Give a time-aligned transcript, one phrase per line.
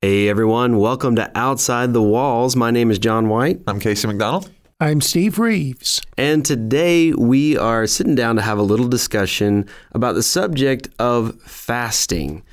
[0.00, 2.54] Hey everyone, welcome to Outside the Walls.
[2.54, 3.62] My name is John White.
[3.66, 4.48] I'm Casey McDonald.
[4.78, 6.00] I'm Steve Reeves.
[6.16, 11.42] And today we are sitting down to have a little discussion about the subject of
[11.42, 12.44] fasting.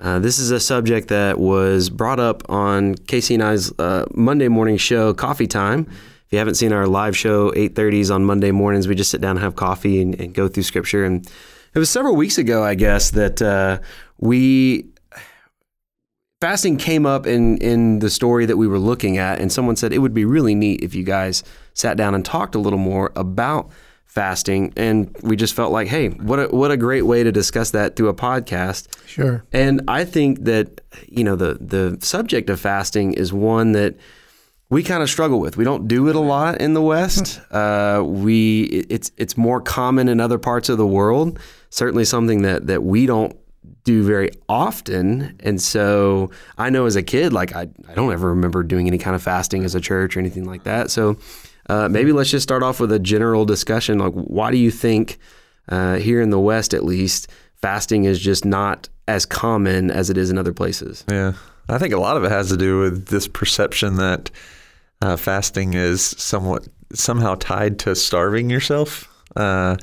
[0.00, 4.48] Uh, this is a subject that was brought up on Casey and I's uh, Monday
[4.48, 5.80] morning show, Coffee Time.
[5.90, 9.36] If you haven't seen our live show, 8.30s on Monday mornings, we just sit down
[9.36, 11.04] and have coffee and, and go through scripture.
[11.04, 11.30] And
[11.74, 13.80] it was several weeks ago, I guess, that uh,
[14.16, 14.86] we
[16.44, 19.94] fasting came up in in the story that we were looking at, and someone said
[19.94, 23.10] it would be really neat if you guys sat down and talked a little more
[23.16, 23.70] about
[24.04, 24.70] fasting.
[24.76, 27.96] And we just felt like, hey, what a, what a great way to discuss that
[27.96, 28.88] through a podcast.
[29.08, 29.42] Sure.
[29.54, 33.96] And I think that you know the the subject of fasting is one that
[34.68, 35.56] we kind of struggle with.
[35.56, 37.40] We don't do it a lot in the West.
[37.54, 41.38] Uh, we it's it's more common in other parts of the world.
[41.70, 43.34] Certainly something that that we don't
[43.84, 45.36] do very often.
[45.40, 48.98] And so I know as a kid, like I, I don't ever remember doing any
[48.98, 50.90] kind of fasting as a church or anything like that.
[50.90, 51.16] So
[51.68, 53.98] uh, maybe let's just start off with a general discussion.
[53.98, 55.18] Like, why do you think
[55.68, 60.16] uh, here in the West, at least, fasting is just not as common as it
[60.16, 61.04] is in other places?
[61.10, 61.34] Yeah.
[61.68, 64.30] I think a lot of it has to do with this perception that
[65.00, 69.08] uh, fasting is somewhat somehow tied to starving yourself.
[69.34, 69.76] Uh,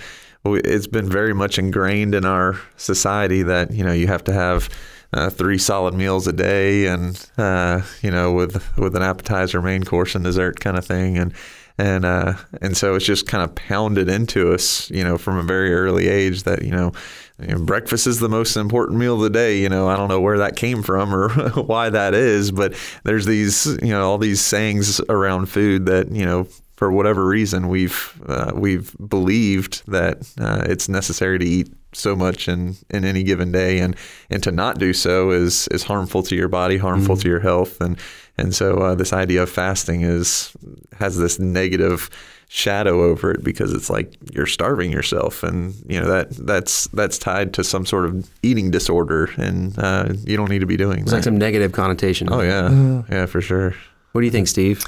[0.46, 4.70] it's been very much ingrained in our society that you know you have to have
[5.14, 9.84] uh, three solid meals a day, and uh, you know with with an appetizer, main
[9.84, 11.34] course, and dessert kind of thing, and
[11.78, 15.44] and uh, and so it's just kind of pounded into us, you know, from a
[15.44, 16.92] very early age that you know,
[17.40, 19.60] you know, breakfast is the most important meal of the day.
[19.60, 23.26] You know, I don't know where that came from or why that is, but there's
[23.26, 26.48] these you know all these sayings around food that you know
[26.82, 32.48] for whatever reason, we've uh, we've believed that uh, it's necessary to eat so much
[32.48, 33.96] in, in any given day, and
[34.32, 37.22] and to not do so is is harmful to your body, harmful mm-hmm.
[37.22, 38.00] to your health, and
[38.36, 40.58] and so uh, this idea of fasting is
[40.98, 42.10] has this negative
[42.50, 47.20] shadow over it because it's like you're starving yourself, and you know that that's that's
[47.20, 51.02] tied to some sort of eating disorder, and uh, you don't need to be doing.
[51.02, 51.18] It's that.
[51.18, 52.28] like some negative connotation.
[52.32, 53.76] Oh yeah, uh, yeah, for sure.
[54.14, 54.84] What do you think, Steve?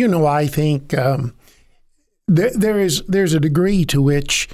[0.00, 1.34] You know, I think um,
[2.26, 4.48] there, there is there's a degree to which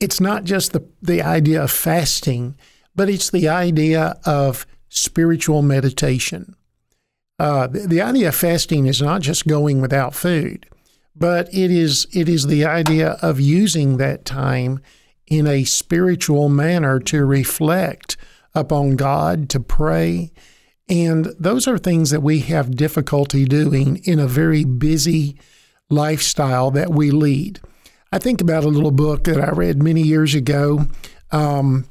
[0.00, 2.56] it's not just the the idea of fasting,
[2.96, 6.56] but it's the idea of spiritual meditation.
[7.38, 10.66] Uh, the, the idea of fasting is not just going without food,
[11.14, 14.80] but it is it is the idea of using that time
[15.28, 18.16] in a spiritual manner to reflect
[18.56, 20.32] upon God, to pray,
[20.88, 25.38] and those are things that we have difficulty doing in a very busy
[25.88, 27.60] lifestyle that we lead.
[28.10, 30.86] I think about a little book that I read many years ago
[31.30, 31.86] um,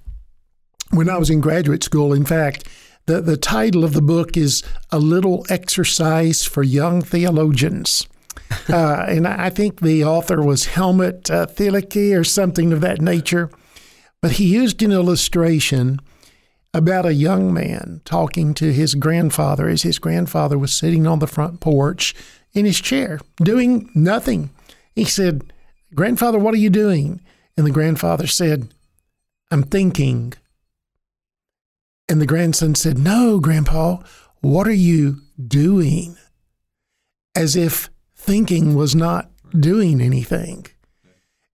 [0.91, 2.13] when I was in graduate school.
[2.13, 2.67] In fact,
[3.07, 8.07] the, the title of the book is A Little Exercise for Young Theologians.
[8.69, 13.49] Uh, and I think the author was Helmut uh, Thielicke or something of that nature.
[14.21, 15.99] But he used an illustration
[16.73, 21.27] about a young man talking to his grandfather as his grandfather was sitting on the
[21.27, 22.15] front porch
[22.53, 24.49] in his chair doing nothing.
[24.95, 25.53] He said,
[25.93, 27.21] Grandfather, what are you doing?
[27.57, 28.73] And the grandfather said,
[29.49, 30.33] I'm thinking.
[32.07, 33.97] And the grandson said, No, Grandpa,
[34.39, 36.17] what are you doing?
[37.35, 40.65] As if thinking was not doing anything.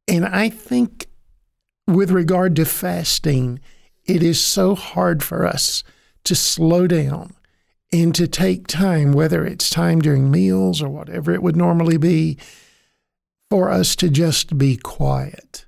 [0.07, 1.07] And I think
[1.88, 3.59] with regard to fasting,
[4.07, 5.84] it is so hard for us
[6.23, 7.34] to slow down
[7.91, 12.38] and to take time, whether it's time during meals or whatever it would normally be,
[13.50, 15.66] for us to just be quiet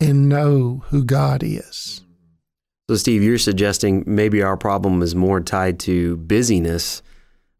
[0.00, 2.02] and know who God is.
[2.88, 7.02] So, Steve, you're suggesting maybe our problem is more tied to busyness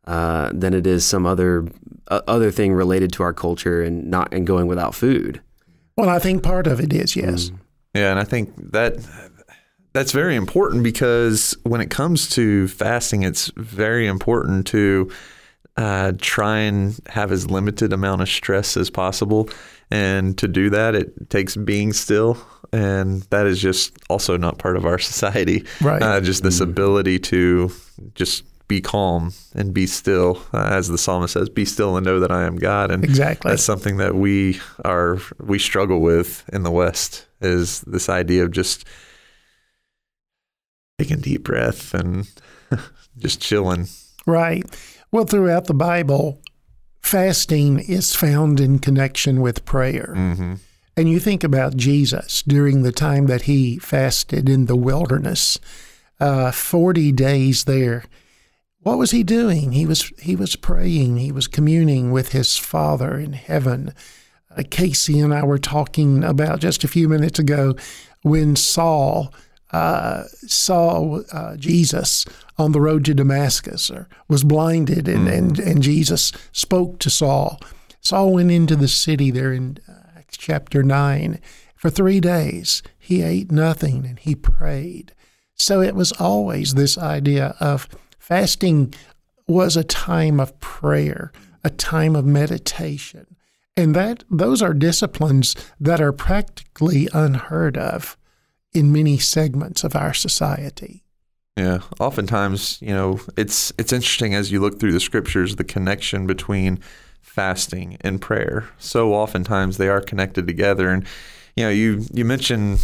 [0.07, 1.69] uh, than it is some other
[2.09, 5.43] uh, other thing related to our culture and not and going without food.
[5.97, 7.51] Well, I think part of it is yes.
[7.51, 7.59] Mm.
[7.95, 8.97] Yeah, and I think that
[9.93, 15.11] that's very important because when it comes to fasting, it's very important to
[15.77, 19.49] uh, try and have as limited amount of stress as possible.
[19.91, 22.37] And to do that, it takes being still.
[22.73, 25.65] And that is just also not part of our society.
[25.81, 26.03] Right.
[26.03, 26.71] Uh, just this mm-hmm.
[26.71, 27.71] ability to
[28.15, 32.21] just be calm and be still, uh, as the psalmist says, "Be still and know
[32.21, 36.65] that I am God." And exactly, that's something that we are we struggle with in
[36.65, 38.85] the West is this idea of just
[40.99, 42.29] taking deep breath and
[43.19, 43.87] just chilling.
[44.27, 44.65] Right.
[45.13, 46.43] Well, throughout the Bible,
[47.01, 50.13] fasting is found in connection with prayer.
[50.17, 50.55] Mm-hmm.
[50.97, 55.59] And you think about Jesus during the time that he fasted in the wilderness.
[56.21, 58.05] uh, 40 days there.
[58.81, 59.71] What was he doing?
[59.73, 61.19] He was he was praying.
[61.19, 63.93] He was communing with his Father in heaven.
[64.57, 67.77] Uh, Casey and I were talking about just a few minutes ago
[68.23, 69.33] when Saul
[69.71, 72.25] uh, saw uh, Jesus
[72.57, 75.33] on the road to Damascus or was blinded, and, mm.
[75.33, 77.61] and, and Jesus spoke to Saul.
[78.01, 81.41] Saul went into the city there in uh, Acts chapter 9.
[81.75, 85.13] For three days, he ate nothing and he prayed.
[85.55, 87.89] So it was always this idea of
[88.19, 88.95] fasting
[89.47, 91.33] was a time of prayer,
[91.65, 93.37] a time of meditation.
[93.77, 98.17] And that those are disciplines that are practically unheard of
[98.73, 101.05] in many segments of our society.
[101.57, 106.27] Yeah, oftentimes, you know, it's it's interesting as you look through the scriptures the connection
[106.27, 106.79] between
[107.21, 108.69] fasting and prayer.
[108.79, 111.05] So oftentimes they are connected together and
[111.59, 112.79] you know, you you mentioned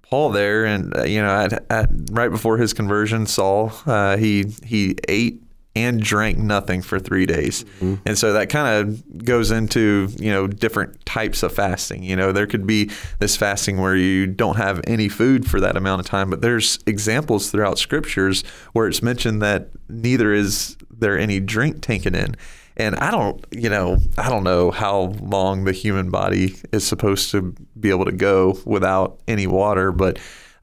[0.00, 4.46] Paul there, and uh, you know, at, at, right before his conversion, Saul, uh, he
[4.64, 5.42] he ate
[5.78, 7.96] and drank nothing for three days, mm-hmm.
[8.06, 12.02] and so that kind of goes into you know different types of fasting.
[12.02, 15.76] You know, there could be this fasting where you don't have any food for that
[15.76, 18.42] amount of time, but there's examples throughout scriptures
[18.72, 22.36] where it's mentioned that neither is there any drink taken in.
[22.76, 27.32] And I don't, you know, I don't know how long the human body is supposed
[27.32, 30.18] to be able to go without any water, but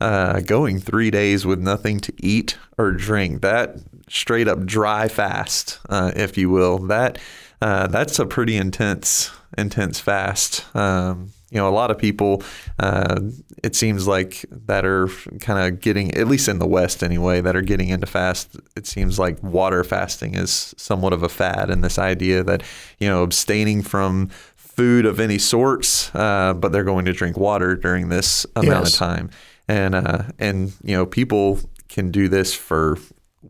[0.06, 5.80] uh, going three days with nothing to eat or drink, that straight up dry fast,
[5.90, 7.18] uh, if you will, that
[7.60, 10.64] uh, that's a pretty intense, intense fast.
[10.76, 12.44] Um, you know, a lot of people,
[12.78, 13.20] uh,
[13.64, 15.08] it seems like that are
[15.40, 18.58] kind of getting, at least in the West anyway, that are getting into fast.
[18.76, 22.62] It seems like water fasting is somewhat of a fad, and this idea that
[23.00, 27.76] you know abstaining from food of any sorts, uh, but they're going to drink water
[27.76, 28.94] during this amount yes.
[28.94, 29.30] of time,
[29.68, 32.98] and uh, and you know people can do this for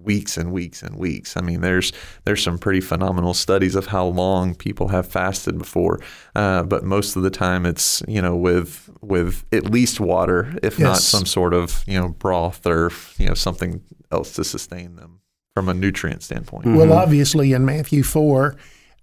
[0.04, 1.36] weeks and weeks and weeks.
[1.38, 1.92] I mean, there's
[2.26, 6.00] there's some pretty phenomenal studies of how long people have fasted before,
[6.36, 10.80] uh, but most of the time it's you know with with at least water, if
[10.80, 10.86] yes.
[10.86, 15.22] not some sort of you know broth or you know something else to sustain them
[15.54, 16.66] from a nutrient standpoint.
[16.66, 16.92] Well, mm-hmm.
[16.92, 18.56] obviously in Matthew four,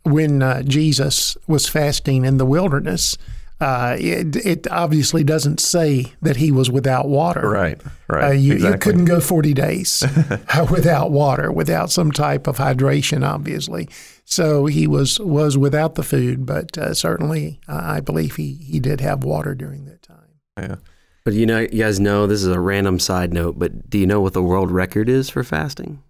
[0.04, 3.16] when uh, Jesus was fasting in the wilderness
[3.62, 7.48] uh, it, it, obviously doesn't say that he was without water.
[7.48, 8.24] Right, right.
[8.24, 8.72] Uh, you, exactly.
[8.72, 10.02] you, couldn't go 40 days
[10.70, 13.88] without water, without some type of hydration, obviously.
[14.24, 18.80] So he was was without the food, but uh, certainly uh, I believe he, he
[18.80, 20.40] did have water during that time.
[20.58, 20.76] Yeah.
[21.24, 24.06] But you know, you guys know this is a random side note, but do you
[24.06, 26.02] know what the world record is for fasting?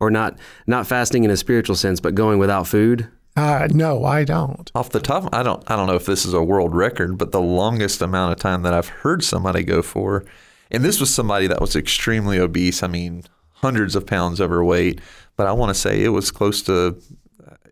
[0.00, 0.36] Or not
[0.66, 3.08] not fasting in a spiritual sense, but going without food?
[3.38, 4.68] Uh, no, I don't.
[4.74, 5.62] Off the top, I don't.
[5.70, 8.62] I don't know if this is a world record, but the longest amount of time
[8.62, 10.24] that I've heard somebody go for,
[10.72, 12.82] and this was somebody that was extremely obese.
[12.82, 15.00] I mean, hundreds of pounds overweight.
[15.36, 17.00] But I want to say it was close to.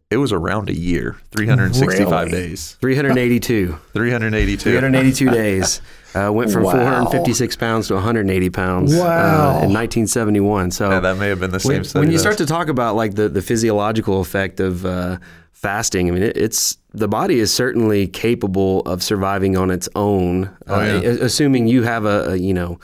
[0.09, 2.31] It was around a year, 365 really?
[2.31, 2.77] days.
[2.81, 3.77] 382.
[3.93, 4.57] 382.
[4.57, 5.81] 382 days.
[6.15, 6.71] Uh, went from wow.
[6.71, 9.03] 456 pounds to 180 pounds wow.
[9.05, 10.71] uh, in 1971.
[10.71, 11.83] So yeah, that may have been the same.
[11.83, 15.19] When, when you start to talk about like the, the physiological effect of uh,
[15.57, 16.09] fasting.
[16.09, 20.81] I mean, it, it's the body is certainly capable of surviving on its own, oh,
[20.81, 21.11] yeah.
[21.11, 22.79] uh, assuming you have a, a, you know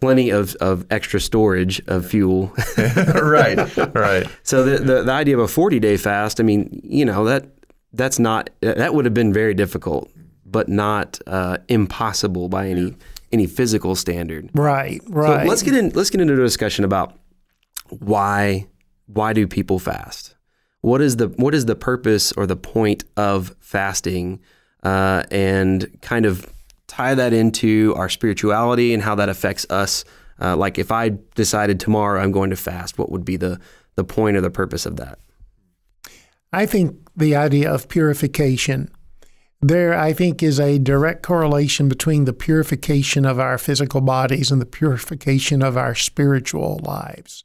[0.00, 2.52] plenty of, of extra storage of fuel.
[2.76, 3.56] right,
[3.94, 4.26] right.
[4.42, 7.46] So the, the, the idea of a forty day fast, I mean, you know that
[7.92, 10.10] that's not that would have been very difficult,
[10.44, 12.94] but not uh, impossible by any
[13.32, 14.50] any physical standard.
[14.54, 15.42] Right, right.
[15.42, 15.88] So let's get in.
[15.90, 17.18] Let's get into a discussion about
[17.88, 18.66] why
[19.06, 20.33] why do people fast
[20.84, 24.38] what is the what is the purpose or the point of fasting,
[24.82, 26.46] uh, and kind of
[26.86, 30.04] tie that into our spirituality and how that affects us.
[30.38, 33.58] Uh, like if I decided tomorrow I'm going to fast, what would be the
[33.94, 35.18] the point or the purpose of that?
[36.52, 38.90] I think the idea of purification.
[39.62, 44.60] There, I think, is a direct correlation between the purification of our physical bodies and
[44.60, 47.44] the purification of our spiritual lives.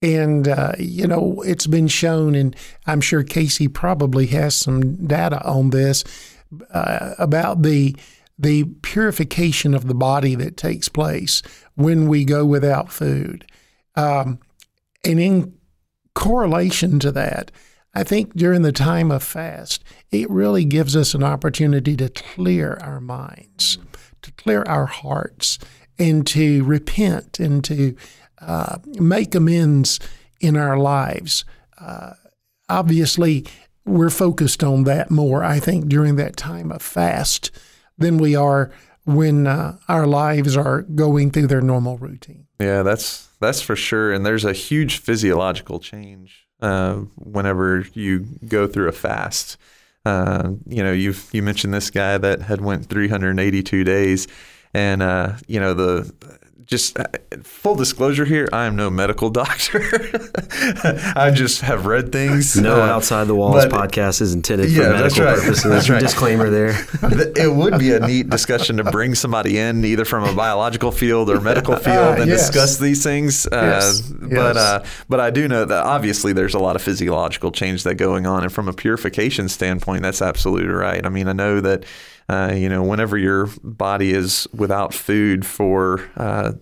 [0.00, 2.54] And, uh, you know, it's been shown, and
[2.86, 6.04] I'm sure Casey probably has some data on this
[6.70, 7.96] uh, about the,
[8.38, 11.42] the purification of the body that takes place
[11.74, 13.44] when we go without food.
[13.96, 14.38] Um,
[15.04, 15.54] and in
[16.14, 17.50] correlation to that,
[17.94, 22.78] I think during the time of fast, it really gives us an opportunity to clear
[22.80, 23.78] our minds,
[24.22, 25.58] to clear our hearts,
[25.98, 27.96] and to repent and to
[28.40, 30.00] uh, make amends
[30.40, 31.44] in our lives.
[31.80, 32.12] Uh,
[32.68, 33.46] obviously,
[33.84, 37.50] we're focused on that more, I think, during that time of fast
[37.96, 38.70] than we are
[39.04, 42.46] when uh, our lives are going through their normal routine.
[42.60, 44.12] Yeah, that's that's for sure.
[44.12, 49.56] And there's a huge physiological change uh, whenever you go through a fast.
[50.04, 54.26] Uh, you know, you you mentioned this guy that had went 382 days,
[54.74, 55.00] and
[55.46, 56.37] you know the
[56.68, 57.06] just uh,
[57.42, 59.80] full disclosure here, I am no medical doctor.
[61.16, 62.56] I just have read things.
[62.56, 65.38] No uh, outside the walls podcast is intended for yeah, medical right.
[65.38, 65.64] purposes.
[65.64, 65.98] That's right.
[65.98, 66.78] Disclaimer there.
[67.36, 71.30] it would be a neat discussion to bring somebody in, either from a biological field
[71.30, 72.46] or medical uh, field, uh, and yes.
[72.46, 73.46] discuss these things.
[73.46, 74.02] Uh, yes.
[74.02, 75.04] But yes.
[75.08, 78.42] but I do know that obviously there's a lot of physiological change that going on,
[78.42, 81.04] and from a purification standpoint, that's absolutely right.
[81.04, 81.86] I mean, I know that
[82.28, 86.52] uh, you know, whenever your body is without food for, uh,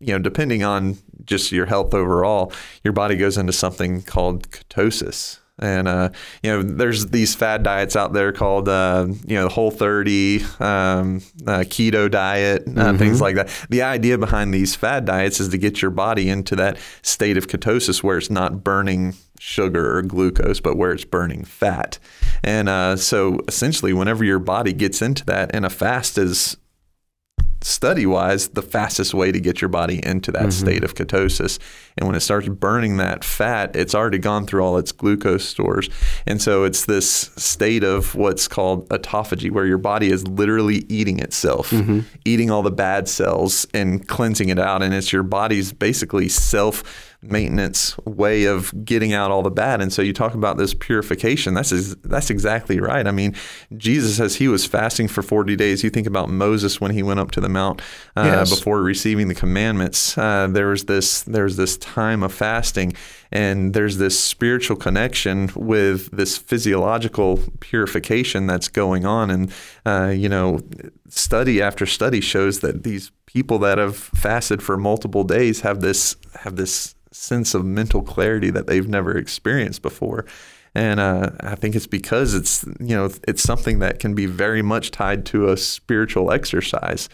[0.00, 2.52] you know, depending on just your health overall,
[2.82, 5.38] your body goes into something called ketosis.
[5.58, 6.10] And uh,
[6.42, 10.42] you know, there's these fad diets out there called uh, you know the Whole 30,
[10.58, 12.96] um, uh, keto diet, uh, mm-hmm.
[12.96, 13.48] things like that.
[13.68, 17.46] The idea behind these fad diets is to get your body into that state of
[17.46, 21.98] ketosis where it's not burning sugar or glucose, but where it's burning fat.
[22.42, 26.56] And uh, so essentially, whenever your body gets into that, and a fast is
[27.64, 30.50] study wise the fastest way to get your body into that mm-hmm.
[30.50, 31.58] state of ketosis.
[31.96, 35.88] And when it starts burning that fat, it's already gone through all its glucose stores.
[36.26, 41.20] And so it's this state of what's called autophagy, where your body is literally eating
[41.20, 42.00] itself, mm-hmm.
[42.24, 44.82] eating all the bad cells and cleansing it out.
[44.82, 49.80] And it's your body's basically self maintenance way of getting out all the bad.
[49.80, 51.54] And so you talk about this purification.
[51.54, 53.06] That's that's exactly right.
[53.06, 53.34] I mean,
[53.76, 55.82] Jesus as he was fasting for 40 days.
[55.82, 57.80] You think about Moses when he went up to the mount
[58.16, 58.50] uh, yes.
[58.50, 60.16] before receiving the commandments.
[60.16, 62.94] Uh, there was this there was this time of fasting,
[63.32, 69.30] and there's this spiritual connection with this physiological purification that's going on.
[69.30, 69.52] And
[69.86, 70.60] uh, you know,
[71.08, 76.16] study after study shows that these people that have fasted for multiple days have this
[76.40, 80.26] have this sense of mental clarity that they've never experienced before.
[80.74, 84.62] And uh, I think it's because it's you know it's something that can be very
[84.62, 87.08] much tied to a spiritual exercise.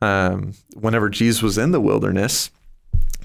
[0.00, 2.50] Um, whenever Jesus was in the wilderness,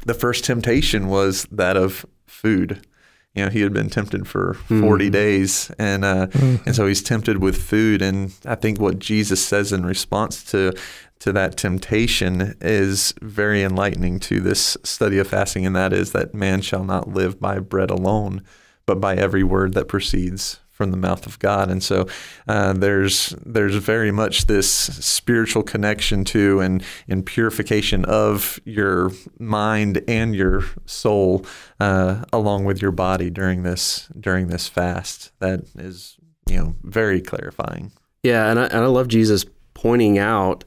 [0.06, 2.86] the first temptation was that of food.
[3.34, 5.12] You know, he had been tempted for 40 mm.
[5.12, 6.66] days, and uh, mm.
[6.66, 8.02] and so he's tempted with food.
[8.02, 10.74] And I think what Jesus says in response to
[11.20, 16.34] to that temptation is very enlightening to this study of fasting, and that is that
[16.34, 18.44] man shall not live by bread alone,
[18.86, 21.72] but by every word that proceeds from the mouth of God.
[21.72, 22.08] And so
[22.48, 30.04] uh, there's there's very much this spiritual connection to and, and purification of your mind
[30.08, 31.48] and your soul
[31.80, 35.32] uh, along with your body during this during this fast.
[35.40, 36.16] That is
[36.48, 37.92] you know very clarifying.
[38.22, 40.64] Yeah, and I, and I love Jesus pointing out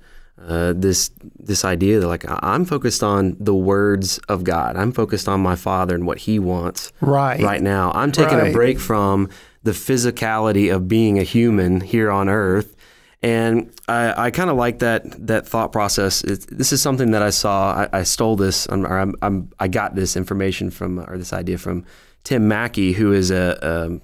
[0.46, 4.76] uh, this this idea that like I'm focused on the words of God.
[4.76, 7.92] I'm focused on my Father and what He wants right right now.
[7.94, 8.50] I'm taking right.
[8.50, 9.28] a break from
[9.62, 12.76] the physicality of being a human here on Earth.
[13.22, 16.24] And I, I kind of like that that thought process.
[16.24, 17.72] It, this is something that I saw.
[17.92, 21.58] I, I stole this, or I'm, I'm, i got this information from, or this idea
[21.58, 21.84] from
[22.24, 24.00] Tim Mackie, who is a, a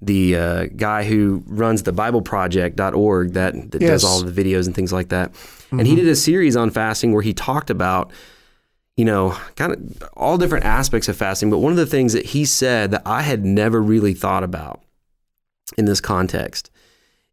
[0.00, 3.90] the uh, guy who runs the BibleProject.org that, that yes.
[3.90, 5.34] does all the videos and things like that.
[5.74, 5.80] Mm-hmm.
[5.80, 6.04] And he mm-hmm.
[6.04, 8.12] did a series on fasting where he talked about,
[8.96, 11.50] you know, kind of all different aspects of fasting.
[11.50, 14.80] But one of the things that he said that I had never really thought about
[15.76, 16.70] in this context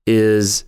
[0.08, 0.66] is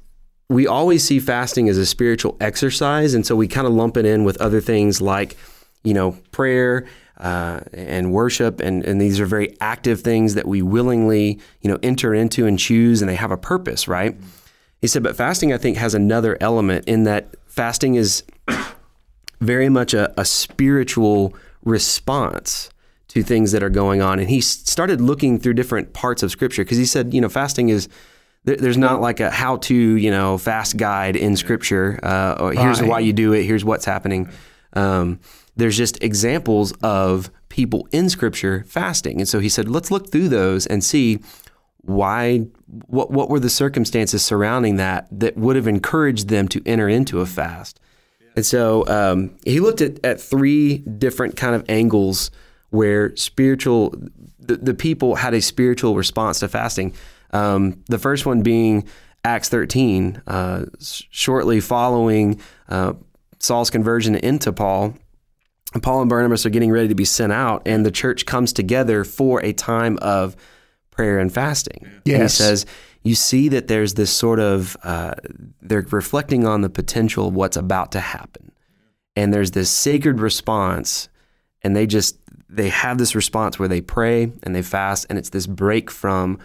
[0.49, 3.13] we always see fasting as a spiritual exercise.
[3.13, 5.35] And so we kind of lump it in with other things like,
[5.83, 6.85] you know, prayer
[7.17, 11.77] uh, and worship, and, and these are very active things that we willingly, you know,
[11.83, 14.15] enter into and choose, and they have a purpose, right?
[14.81, 18.23] He said, but fasting, I think, has another element in that fasting is
[19.39, 22.69] very much a, a spiritual response
[23.09, 24.19] to things that are going on.
[24.19, 27.69] And he started looking through different parts of Scripture because he said, you know, fasting
[27.69, 27.87] is
[28.43, 31.99] there's not like a how to you know fast guide in Scripture.
[32.03, 33.43] Uh, or here's why you do it.
[33.43, 34.29] Here's what's happening.
[34.73, 35.19] Um,
[35.55, 39.19] there's just examples of people in scripture fasting.
[39.19, 41.19] And so he said, let's look through those and see
[41.83, 42.39] why
[42.87, 47.19] what what were the circumstances surrounding that that would have encouraged them to enter into
[47.19, 47.79] a fast.
[48.35, 52.31] And so um, he looked at, at three different kind of angles
[52.69, 53.93] where spiritual
[54.39, 56.93] the, the people had a spiritual response to fasting.
[57.31, 58.87] Um, the first one being
[59.23, 62.93] Acts 13, uh, shortly following uh,
[63.39, 64.95] Saul's conversion into Paul,
[65.81, 69.03] Paul and Barnabas are getting ready to be sent out, and the church comes together
[69.03, 70.35] for a time of
[70.95, 71.89] prayer and fasting.
[72.05, 72.13] Yes.
[72.13, 72.65] And he says,
[73.03, 75.15] You see that there's this sort of, uh,
[75.61, 78.51] they're reflecting on the potential of what's about to happen.
[79.15, 81.09] And there's this sacred response
[81.63, 82.17] and they just
[82.49, 86.39] they have this response where they pray and they fast, and it's this break from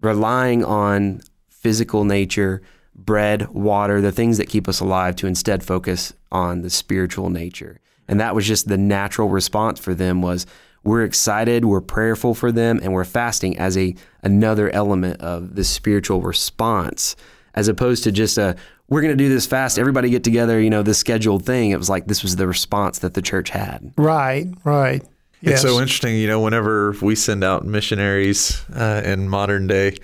[0.00, 2.60] relying on physical nature,
[2.94, 7.80] bread, water, the things that keep us alive, to instead focus on the spiritual nature.
[8.08, 10.44] And that was just the natural response for them was
[10.84, 15.64] we're excited, we're prayerful for them, and we're fasting as a another element of the
[15.64, 17.16] spiritual response,
[17.54, 18.56] as opposed to just a
[18.88, 21.70] we're going to do this fast, everybody get together, you know, this scheduled thing.
[21.70, 23.92] It was like this was the response that the church had.
[23.96, 25.02] Right, right.
[25.42, 29.96] It's so interesting, you know, whenever we send out missionaries uh, in modern day,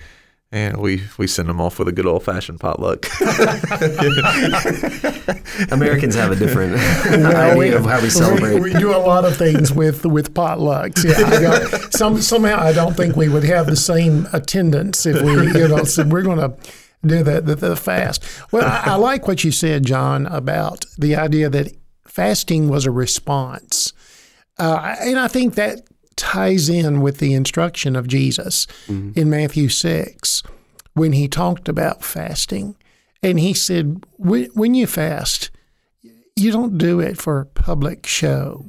[0.53, 3.05] and we, we send them off with a good old fashioned potluck.
[5.71, 8.55] Americans have a different idea we, of how we celebrate.
[8.55, 11.05] We, we, do a lot of things with with potlucks.
[11.05, 15.67] Yeah, some somehow I don't think we would have the same attendance if we you
[15.69, 16.53] know said we're going to
[17.05, 18.23] do the, the, the fast.
[18.51, 21.73] Well, I, I like what you said, John, about the idea that
[22.05, 23.93] fasting was a response,
[24.59, 25.81] uh, and I think that
[26.21, 29.19] ties in with the instruction of Jesus mm-hmm.
[29.19, 30.43] in Matthew 6
[30.93, 32.75] when he talked about fasting.
[33.23, 35.49] And he said, when you fast,
[36.35, 38.65] you don't do it for public show.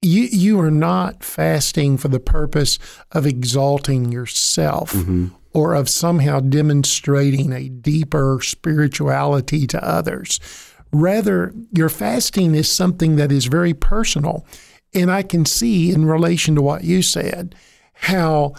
[0.00, 2.78] You, you are not fasting for the purpose
[3.10, 5.28] of exalting yourself mm-hmm.
[5.54, 10.38] or of somehow demonstrating a deeper spirituality to others.
[10.92, 14.46] Rather, your fasting is something that is very personal.
[14.94, 17.54] And I can see in relation to what you said
[17.92, 18.54] how,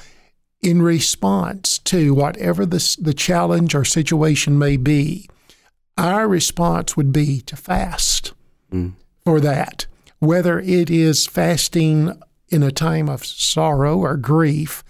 [0.62, 5.30] in response to whatever the, the challenge or situation may be,
[5.98, 8.34] our response would be to fast
[8.72, 8.94] mm.
[9.24, 9.88] for that.
[10.20, 12.20] Whether it is fasting
[12.50, 14.84] in a time of sorrow or grief,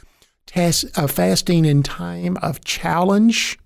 [0.46, 3.60] tas- uh, fasting in time of challenge,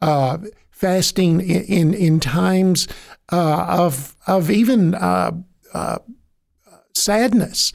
[0.00, 0.38] uh,
[0.70, 2.86] fasting in, in, in times
[3.32, 5.32] uh, of, of even uh,
[5.72, 5.98] uh,
[6.94, 7.72] sadness.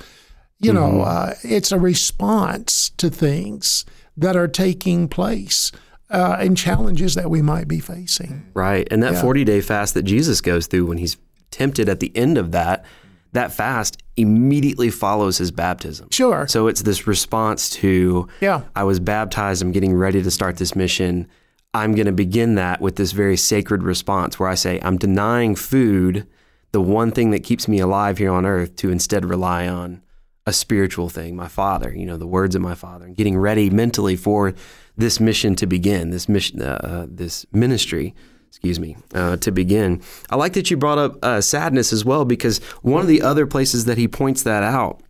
[0.59, 1.01] You know, mm-hmm.
[1.05, 3.85] uh, it's a response to things
[4.17, 5.71] that are taking place
[6.09, 8.49] uh, and challenges that we might be facing.
[8.53, 8.87] Right.
[8.91, 9.21] And that yeah.
[9.21, 11.17] 40 day fast that Jesus goes through when he's
[11.51, 12.85] tempted at the end of that,
[13.31, 16.09] that fast immediately follows his baptism.
[16.11, 16.47] Sure.
[16.47, 18.63] So it's this response to, yeah.
[18.75, 21.27] I was baptized, I'm getting ready to start this mission.
[21.73, 25.55] I'm going to begin that with this very sacred response where I say, I'm denying
[25.55, 26.27] food
[26.71, 30.01] the one thing that keeps me alive here on earth to instead rely on
[30.45, 33.69] a spiritual thing, my father, you know, the words of my father, and getting ready
[33.69, 34.53] mentally for
[34.97, 38.15] this mission to begin, this mission, uh, uh, this ministry,
[38.47, 40.01] excuse me, uh, to begin.
[40.29, 43.45] I like that you brought up uh, sadness as well, because one of the other
[43.45, 45.01] places that he points that out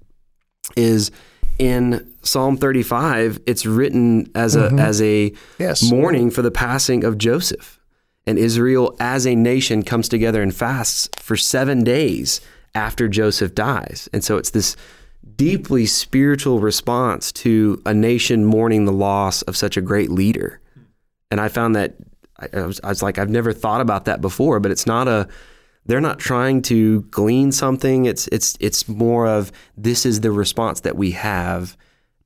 [0.75, 1.11] is
[1.57, 3.39] in Psalm 35.
[3.45, 4.79] It's written as a mm-hmm.
[4.79, 5.89] as a yes.
[5.89, 7.78] mourning for the passing of Joseph
[8.25, 12.41] and Israel as a nation comes together and fasts for seven days
[12.75, 14.07] after Joseph dies.
[14.13, 14.75] And so it's this
[15.35, 20.59] deeply spiritual response to a nation mourning the loss of such a great leader.
[21.31, 21.95] And I found that
[22.53, 25.27] I was, I was like, I've never thought about that before, but it's not a,
[25.85, 28.05] they're not trying to glean something.
[28.05, 31.75] It's, it's, it's more of this is the response that we have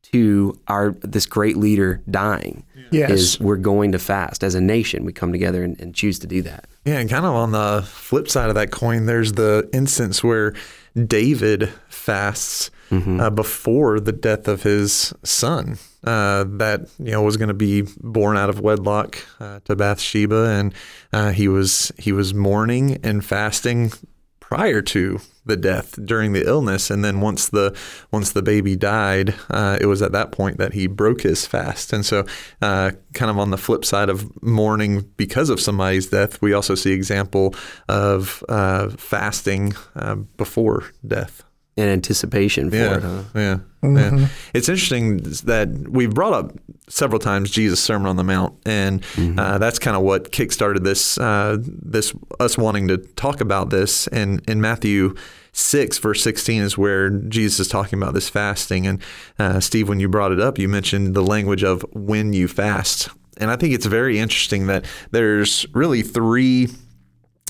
[0.04, 2.64] to our this great leader dying.
[2.92, 3.10] Yes.
[3.10, 5.04] Is we're going to fast as a nation.
[5.04, 6.68] We come together and, and choose to do that.
[6.86, 10.54] Yeah, and kind of on the flip side of that coin, there's the instance where
[10.96, 13.20] David fasts mm-hmm.
[13.20, 15.80] uh, before the death of his son.
[16.04, 20.50] Uh, that you know was going to be born out of wedlock uh, to Bathsheba,
[20.50, 20.74] and
[21.14, 23.92] uh, he was he was mourning and fasting
[24.54, 27.76] prior to the death during the illness, and then once the
[28.12, 31.92] once the baby died, uh, it was at that point that he broke his fast.
[31.92, 32.24] And so,
[32.62, 36.76] uh, kind of on the flip side of mourning because of somebody's death, we also
[36.76, 37.56] see example
[37.90, 41.44] of uh, fasting uh, before death
[41.76, 43.02] in anticipation for yeah, it.
[43.02, 43.24] Huh?
[43.34, 44.18] Yeah, mm-hmm.
[44.18, 44.28] yeah.
[44.54, 46.54] It's interesting that we've brought up
[46.88, 49.40] several times Jesus' Sermon on the Mount, and mm-hmm.
[49.40, 54.08] uh, that's kind of what kickstarted this uh, this us wanting to talk about this.
[54.08, 55.16] And in Matthew
[55.52, 58.86] six verse sixteen is where Jesus is talking about this fasting.
[58.86, 59.02] And
[59.40, 63.10] uh, Steve, when you brought it up, you mentioned the language of when you fast,
[63.38, 66.70] and I think it's very interesting that there's really three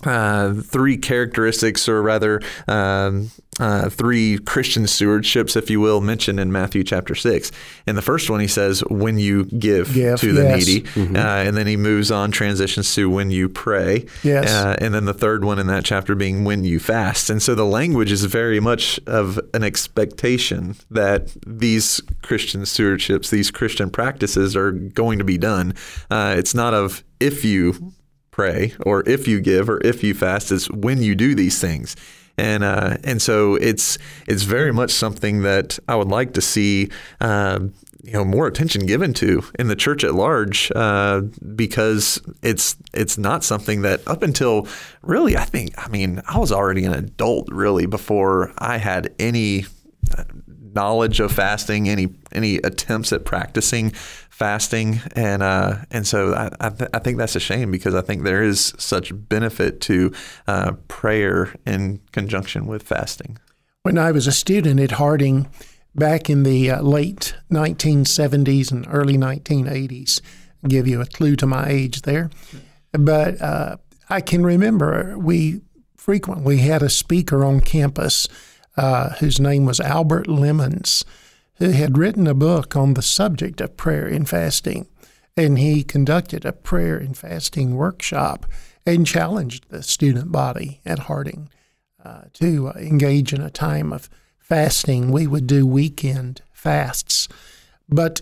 [0.06, 6.52] uh, three characteristics, or rather, um, uh, three Christian stewardships, if you will, mentioned in
[6.52, 7.52] Matthew chapter six.
[7.86, 10.66] And the first one, he says, "When you give, give to the yes.
[10.66, 11.16] needy," mm-hmm.
[11.16, 14.50] uh, and then he moves on, transitions to "When you pray," yes.
[14.50, 17.54] Uh, and then the third one in that chapter being "When you fast." And so
[17.56, 24.56] the language is very much of an expectation that these Christian stewardships, these Christian practices,
[24.56, 25.76] are going to be done.
[26.10, 27.94] Uh, it's not of if you
[28.34, 31.96] pray or if you give or if you fast is when you do these things.
[32.38, 36.90] and uh, and so it's it's very much something that I would like to see.
[37.22, 37.60] Uh,
[38.06, 41.22] you know more attention given to in the church at large uh,
[41.56, 44.68] because it's it's not something that up until
[45.02, 49.66] really I think I mean I was already an adult really before I had any
[50.74, 53.94] knowledge of fasting, any any attempts at practicing
[54.34, 58.02] fasting, and uh, and so I I, th- I, think that's a shame because I
[58.02, 60.12] think there is such benefit to
[60.48, 63.38] uh, prayer in conjunction with fasting.
[63.84, 65.50] When I was a student at Harding
[65.94, 70.22] back in the uh, late 1970s and early 1980s,
[70.64, 72.32] I'll give you a clue to my age there,
[72.92, 73.78] but uh,
[74.10, 75.62] I can remember we
[75.96, 78.28] frequently had a speaker on campus
[78.78, 81.04] uh, whose name was Albert Lemons,
[81.56, 84.88] who had written a book on the subject of prayer and fasting.
[85.36, 88.46] And he conducted a prayer and fasting workshop
[88.86, 91.50] and challenged the student body at Harding
[92.04, 94.10] uh, to uh, engage in a time of
[94.40, 95.12] fasting.
[95.12, 97.28] We would do weekend fasts.
[97.90, 98.22] But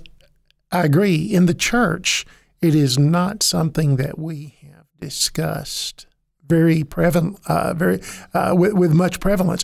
[0.72, 2.26] I agree, in the church,
[2.62, 6.06] it is not something that we have discussed
[6.46, 8.02] very prevalent, uh, very
[8.34, 9.64] uh, with, with much prevalence.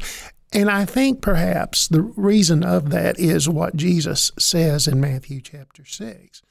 [0.53, 5.83] And I think perhaps the reason of that is what Jesus says in Matthew chapter
[5.83, 6.41] 6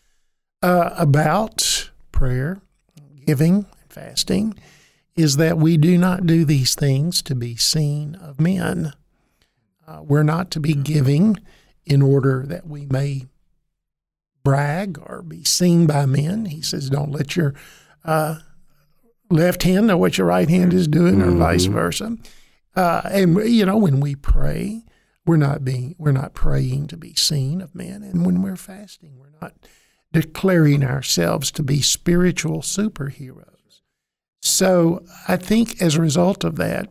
[0.62, 2.60] uh, about prayer,
[3.26, 4.54] giving, fasting,
[5.16, 8.92] is that we do not do these things to be seen of men.
[9.86, 11.38] Uh, we're not to be giving
[11.86, 13.24] in order that we may
[14.44, 16.46] brag or be seen by men.
[16.46, 17.54] He says, don't let your
[18.04, 18.40] uh,
[19.30, 21.38] left hand know what your right hand is doing, or mm-hmm.
[21.38, 22.16] vice versa.
[22.76, 24.84] Uh, and you know, when we pray,
[25.24, 29.16] we're not being we're not praying to be seen of men, and when we're fasting,
[29.16, 29.54] we're not
[30.12, 33.80] declaring ourselves to be spiritual superheroes.
[34.40, 36.90] So I think as a result of that,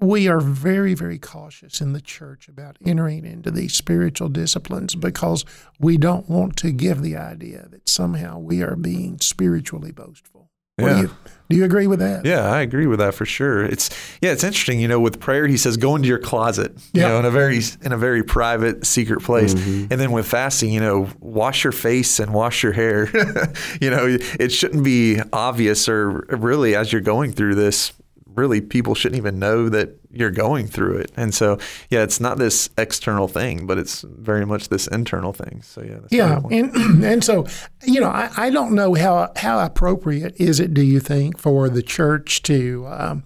[0.00, 5.44] we are very, very cautious in the church about entering into these spiritual disciplines because
[5.78, 10.41] we don't want to give the idea that somehow we are being spiritually boastful.
[10.78, 10.94] Yeah.
[10.94, 11.10] Do you,
[11.52, 12.24] do you agree with that?
[12.24, 13.62] Yeah, I agree with that for sure.
[13.62, 13.90] It's
[14.22, 14.80] yeah, it's interesting.
[14.80, 17.60] You know, with prayer, he says, "Go into your closet." You know, in a very
[17.82, 19.52] in a very private, secret place.
[19.52, 19.92] Mm-hmm.
[19.92, 23.10] And then with fasting, you know, wash your face and wash your hair.
[23.82, 27.92] you know, it shouldn't be obvious, or really, as you're going through this,
[28.34, 31.12] really people shouldn't even know that you're going through it.
[31.16, 31.58] And so,
[31.90, 35.62] yeah, it's not this external thing, but it's very much this internal thing.
[35.62, 35.98] So, yeah.
[36.10, 36.40] yeah.
[36.50, 37.46] And, and so,
[37.84, 41.68] you know, I, I don't know how, how appropriate is it, do you think, for
[41.68, 43.24] the church to um,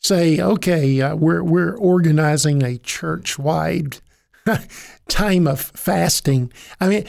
[0.00, 3.98] say, okay, uh, we're, we're organizing a church wide
[5.08, 6.52] time of fasting.
[6.80, 7.04] I mean,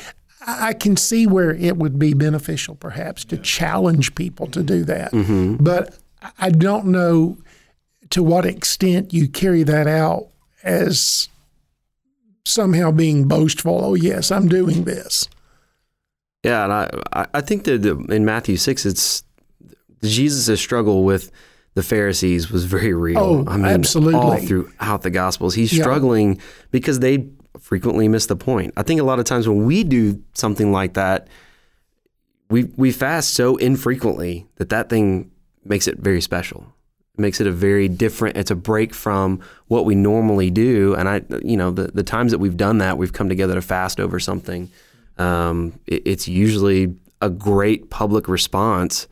[0.48, 5.12] I can see where it would be beneficial, perhaps, to challenge people to do that.
[5.12, 5.58] Mm-hmm.
[5.58, 5.98] But
[6.40, 7.38] I don't know
[8.10, 10.28] to what extent you carry that out
[10.64, 11.30] as
[12.46, 13.84] somehow being boastful.
[13.84, 15.28] Oh, yes, I'm doing this.
[16.44, 19.24] Yeah, and I I think that in Matthew six, it's
[20.04, 21.32] Jesus' struggle with
[21.74, 23.20] the Pharisees was very real.
[23.20, 24.16] Oh, I mean, absolutely.
[24.16, 25.84] All throughout the Gospels, he's yeah.
[25.84, 26.40] struggling
[26.72, 27.28] because they
[27.60, 28.74] frequently miss the point.
[28.78, 31.28] I think a lot of times when we do something like that,
[32.50, 35.32] we we fast so infrequently that that thing
[35.70, 36.66] makes it very special.
[37.18, 38.38] It makes it a very different.
[38.38, 40.96] It's a break from what we normally do.
[40.96, 43.62] And I, you know, the the times that we've done that, we've come together to
[43.62, 44.70] fast over something.
[45.18, 49.08] Um, it, it's usually a great public response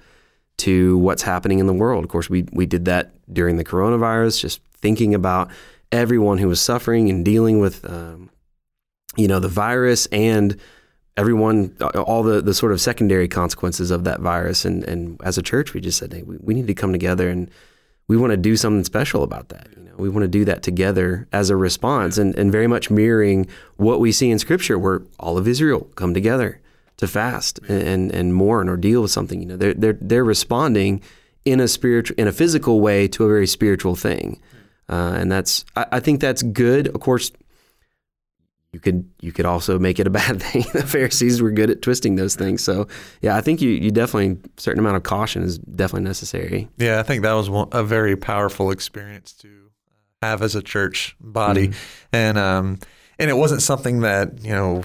[0.58, 2.04] to what's happening in the world.
[2.04, 5.50] Of course, we we did that during the coronavirus, just thinking about
[5.92, 8.30] everyone who was suffering and dealing with, um,
[9.16, 10.60] you know, the virus and
[11.18, 14.66] everyone, all the, the sort of secondary consequences of that virus.
[14.66, 17.30] And, and as a church, we just said, hey, we, we need to come together
[17.30, 17.50] and
[18.08, 19.68] we want to do something special about that.
[19.76, 22.90] You know, we want to do that together as a response and, and very much
[22.90, 23.48] mirroring
[23.78, 26.62] what we see in scripture where all of Israel come together
[26.98, 29.42] to fast and, and, mourn or deal with something.
[29.42, 31.02] You know, they're, they're, they're responding
[31.44, 34.40] in a spiritual, in a physical way to a very spiritual thing.
[34.88, 36.88] Uh, and that's, I, I think that's good.
[36.90, 37.32] Of course,
[38.76, 40.66] you could you could also make it a bad thing.
[40.74, 42.62] the Pharisees were good at twisting those things.
[42.62, 42.88] So
[43.22, 46.68] yeah, I think you you definitely a certain amount of caution is definitely necessary.
[46.78, 49.72] Yeah, I think that was one, a very powerful experience to
[50.22, 52.16] have as a church body, mm-hmm.
[52.16, 52.80] and um
[53.18, 54.84] and it wasn't something that you know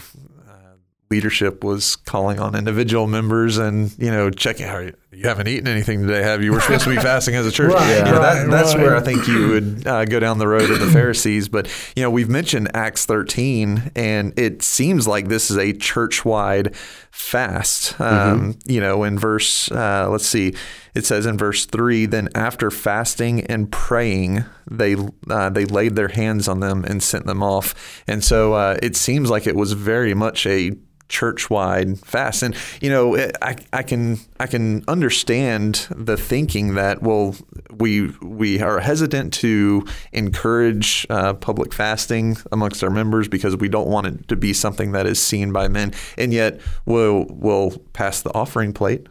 [0.49, 0.77] uh,
[1.11, 5.67] leadership was calling on individual members and you know checking how you, you haven't eaten
[5.67, 6.53] anything today have you?
[6.53, 7.73] We're supposed to be fasting as a church.
[7.73, 8.83] Right, you know, that, right, that's right.
[8.83, 11.49] where i think you would uh, go down the road of the pharisees.
[11.49, 16.77] But you know we've mentioned acts 13 and it seems like this is a church-wide
[17.11, 18.01] fast.
[18.01, 20.55] Um, you know in verse uh, let's see
[20.95, 24.97] it says in verse 3 then after fasting and praying they
[25.29, 28.03] uh, they laid their hands on them and sent them off.
[28.07, 30.73] And so uh, it seems like it was very much a
[31.11, 32.43] church-wide fast.
[32.43, 37.37] And you know I, I can I can understand the thinking that well
[37.77, 43.89] we we are hesitant to encourage uh, public fasting amongst our members because we don't
[43.89, 45.93] want it to be something that is seen by men.
[46.17, 49.07] And yet we'll we'll pass the offering plate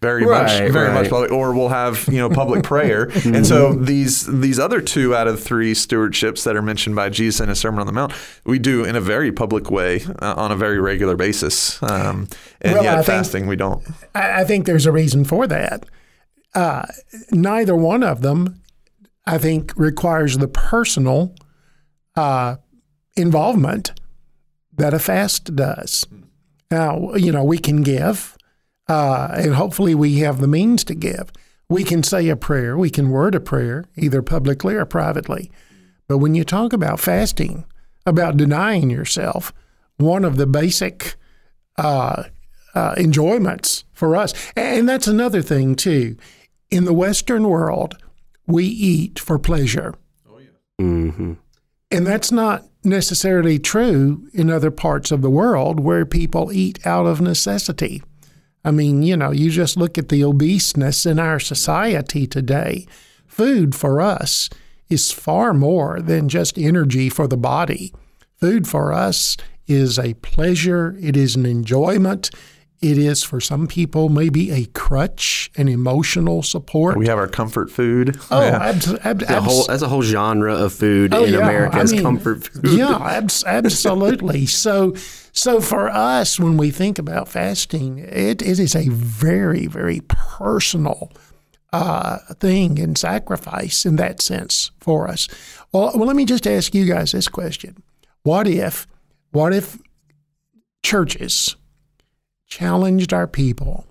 [0.00, 1.10] very much Right, very much right.
[1.10, 5.26] public, or we'll have you know public prayer and so these these other two out
[5.26, 8.12] of three stewardships that are mentioned by Jesus in his Sermon on the Mount
[8.44, 12.28] we do in a very public way uh, on a very regular basis um,
[12.60, 13.82] and Well, I yet think- fasting we don't
[14.14, 15.84] I, I think there's a reason for that.
[16.54, 16.86] Uh,
[17.30, 18.62] neither one of them,
[19.26, 21.34] I think, requires the personal
[22.16, 22.56] uh,
[23.16, 23.92] involvement
[24.76, 26.06] that a fast does.
[26.70, 28.36] Now, you know, we can give,
[28.88, 31.30] uh, and hopefully we have the means to give.
[31.68, 35.50] We can say a prayer, we can word a prayer, either publicly or privately.
[36.06, 37.64] But when you talk about fasting,
[38.06, 39.52] about denying yourself,
[39.98, 41.16] one of the basic
[41.76, 42.24] uh,
[42.74, 44.32] uh, enjoyments for us.
[44.56, 46.16] And that's another thing, too.
[46.70, 47.96] In the Western world,
[48.46, 49.94] we eat for pleasure.
[50.28, 50.84] Oh yeah.
[50.84, 51.36] Mhm.
[51.90, 57.06] And that's not necessarily true in other parts of the world where people eat out
[57.06, 58.02] of necessity.
[58.64, 62.86] I mean, you know, you just look at the obeseness in our society today.
[63.26, 64.50] Food for us
[64.88, 67.92] is far more than just energy for the body.
[68.36, 72.30] Food for us is a pleasure, it is an enjoyment.
[72.80, 76.96] It is for some people maybe a crutch, an emotional support.
[76.96, 78.62] we have our comfort food oh, Yeah.
[79.02, 81.40] ab- The abs- whole that's a whole genre of food Oh, in yeah.
[81.40, 82.70] America I mean, comfort food.
[82.78, 84.46] Yeah, abs- absolutely.
[84.46, 84.94] so,
[85.38, 91.12] so for us, when we think about fasting, it, it is a very, very personal
[91.72, 95.28] uh, thing and sacrifice in that sense for us.
[95.70, 97.76] Well, well, let me just ask you guys this question:
[98.24, 98.88] What if,
[99.30, 99.78] what if
[100.82, 101.54] churches
[102.48, 103.86] challenged our people?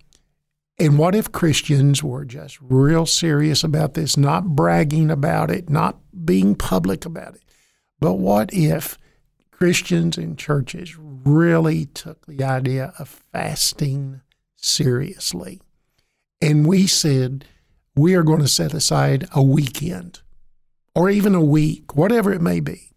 [0.78, 5.98] And what if Christians were just real serious about this, not bragging about it, not
[6.26, 7.42] being public about it?
[8.02, 8.98] But what if
[9.58, 14.22] Christians and churches really took the idea of fasting
[14.56, 15.62] seriously?
[16.40, 17.46] And we said,
[17.96, 20.22] we are going to set aside a weekend
[20.94, 22.92] or even a week, whatever it may be,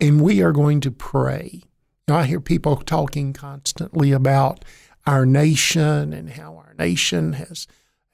[0.00, 1.62] and we are going to pray.
[2.08, 4.64] Now, I hear people talking constantly about
[5.06, 7.66] our nation and how our nation has,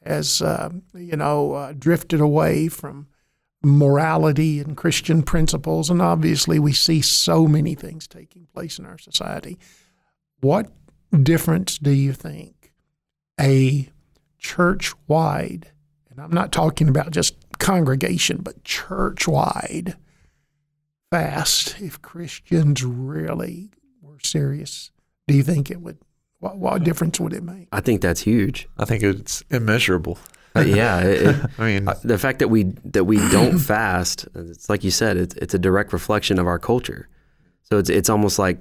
[0.05, 3.07] has uh, you know, uh, drifted away from
[3.62, 5.90] morality and Christian principles.
[5.90, 9.59] And obviously, we see so many things taking place in our society.
[10.40, 10.70] What
[11.23, 12.73] difference do you think
[13.38, 13.90] a
[14.38, 15.70] church wide,
[16.11, 19.96] and I'm not talking about just congregation, but church wide
[21.11, 23.70] fast, if Christians really
[24.01, 24.90] were serious,
[25.27, 25.99] do you think it would?
[26.38, 27.68] What, what difference would it make?
[27.70, 28.66] I think that's huge.
[28.79, 30.18] I think it's immeasurable
[30.57, 34.69] Uh, yeah, it, I mean uh, the fact that we that we don't fast, it's
[34.69, 37.09] like you said, it's, it's a direct reflection of our culture.
[37.63, 38.59] So it's it's almost like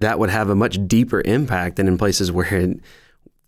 [0.00, 2.78] that would have a much deeper impact than in places where it,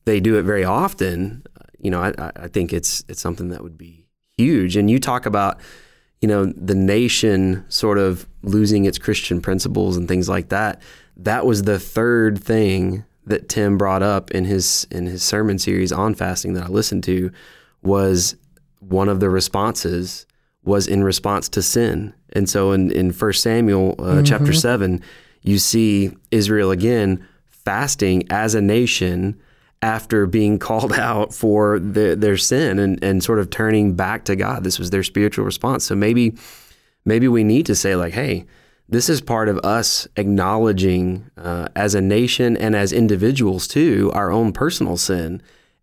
[0.05, 1.45] they do it very often.
[1.81, 4.07] You know, I, I- I think it's it's something that would be
[4.37, 4.77] huge.
[4.77, 5.61] And you talk about,
[6.21, 10.81] you know, the nation sort of losing its Christian principles and things like that.
[11.17, 15.93] That was the third thing that Tim brought up in his in his sermon series
[15.93, 17.31] on fasting that I listened to
[17.83, 18.37] was
[18.81, 20.27] one of the responses
[20.63, 22.15] was in response to sin.
[22.33, 25.03] And so in, in 1 Samuel uh, chapter 7,
[25.43, 29.41] you see Israel again fasting as a nation
[29.83, 34.37] after being called out for the, their sin and, and sort of turning back to
[34.37, 34.65] God.
[34.65, 35.85] This was their spiritual response.
[35.85, 36.37] So maybe
[37.05, 38.47] maybe we need to say like, hey,
[38.89, 44.31] this is part of us acknowledging uh, as a nation and as individuals too our
[44.31, 45.41] own personal sin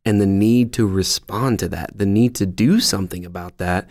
[0.08, 3.89] and the need to respond to that, the need to do something about that,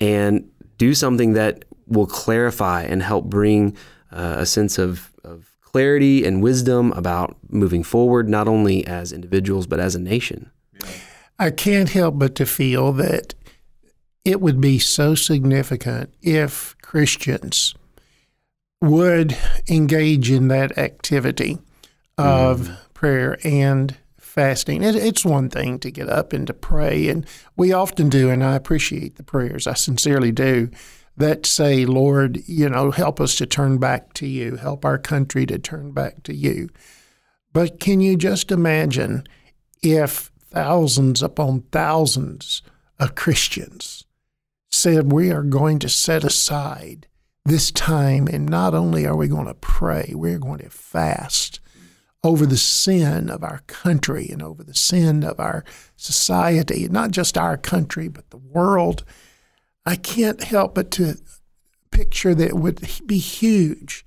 [0.00, 3.76] and do something that will clarify and help bring
[4.10, 9.66] uh, a sense of, of clarity and wisdom about moving forward, not only as individuals,
[9.66, 10.50] but as a nation.
[11.38, 13.34] I can't help but to feel that
[14.24, 17.74] it would be so significant if Christians
[18.80, 19.36] would
[19.68, 21.58] engage in that activity
[22.18, 22.74] of Mm-hmm.
[22.94, 23.96] prayer and
[24.32, 24.82] fasting.
[24.82, 28.42] It, it's one thing to get up and to pray, and we often do, and
[28.42, 29.66] I appreciate the prayers.
[29.66, 30.70] I sincerely do.
[31.14, 35.44] That say, Lord, you know, help us to turn back to you, help our country
[35.44, 36.70] to turn back to you.
[37.52, 39.24] But can you just imagine
[39.82, 42.62] if thousands upon thousands
[42.98, 44.06] of Christians
[44.70, 47.06] said, We are going to set aside
[47.44, 51.60] this time, and not only are we going to pray, we're going to fast
[52.24, 55.64] over the sin of our country and over the sin of our
[55.96, 59.04] society, not just our country, but the world.
[59.84, 61.16] I can't help but to
[61.90, 64.04] picture that would be huge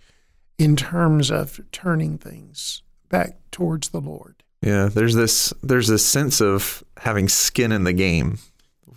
[0.58, 4.44] in terms of turning things back towards the Lord.
[4.62, 8.40] Yeah, there's this there's this sense of having skin in the game.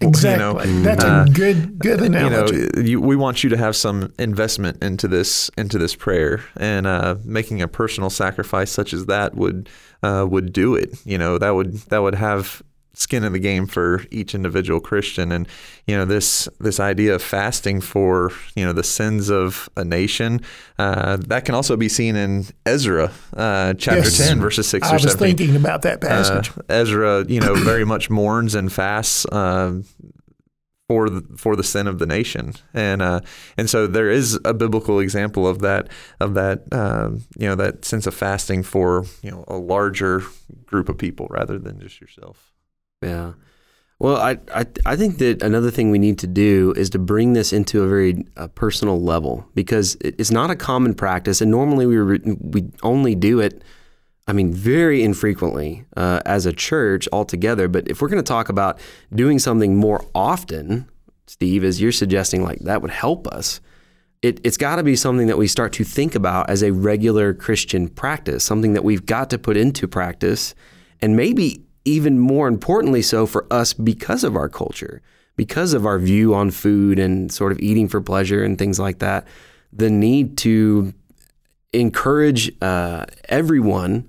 [0.00, 0.68] Exactly.
[0.68, 2.56] You know, That's uh, a good good analogy.
[2.56, 6.44] you know, you, we want you to have some investment into this into this prayer,
[6.56, 9.68] and uh, making a personal sacrifice such as that would
[10.02, 10.90] uh, would do it.
[11.04, 12.62] You know, that would that would have
[12.98, 15.46] skin in the game for each individual Christian, and
[15.87, 20.40] you know this this idea of fasting for you know the sins of a nation
[20.78, 24.18] uh, that can also be seen in Ezra uh, chapter Yes.
[24.18, 25.37] ten verses six I or was seventeen.
[25.37, 26.50] thinking about that Uh, passage.
[26.68, 29.80] Ezra, you know, very much mourns and fasts uh,
[30.88, 33.20] for the, for the sin of the nation, and uh,
[33.58, 37.84] and so there is a biblical example of that of that um, you know that
[37.84, 40.22] sense of fasting for you know a larger
[40.66, 42.52] group of people rather than just yourself.
[43.02, 43.32] Yeah.
[44.00, 47.32] Well, I, I I think that another thing we need to do is to bring
[47.32, 51.50] this into a very uh, personal level because it- it's not a common practice, and
[51.50, 53.62] normally we re- we only do it.
[54.28, 57.66] I mean, very infrequently uh, as a church altogether.
[57.66, 58.78] But if we're going to talk about
[59.12, 60.87] doing something more often,
[61.26, 63.61] Steve, as you're suggesting, like that would help us.
[64.22, 67.32] It, it's got to be something that we start to think about as a regular
[67.34, 70.54] Christian practice, something that we've got to put into practice,
[71.00, 75.01] and maybe even more importantly so for us because of our culture,
[75.37, 78.98] because of our view on food and sort of eating for pleasure and things like
[78.98, 79.27] that.
[79.72, 80.92] The need to
[81.72, 84.09] encourage uh, everyone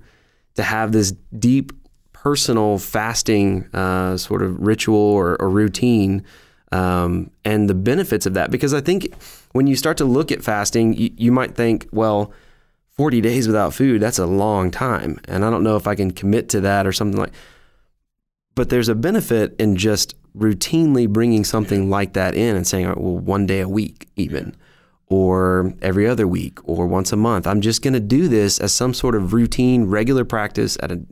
[0.54, 1.72] to have this deep
[2.12, 6.22] personal fasting uh, sort of ritual or, or routine
[6.72, 8.50] um, and the benefits of that.
[8.50, 9.14] Because I think
[9.52, 12.32] when you start to look at fasting, you, you might think, well,
[12.90, 15.18] 40 days without food, that's a long time.
[15.26, 17.32] And I don't know if I can commit to that or something like
[18.54, 22.98] But there's a benefit in just routinely bringing something like that in and saying, right,
[22.98, 24.56] well, one day a week, even
[25.10, 27.46] or every other week or once a month.
[27.46, 31.02] I'm just going to do this as some sort of routine, regular practice at a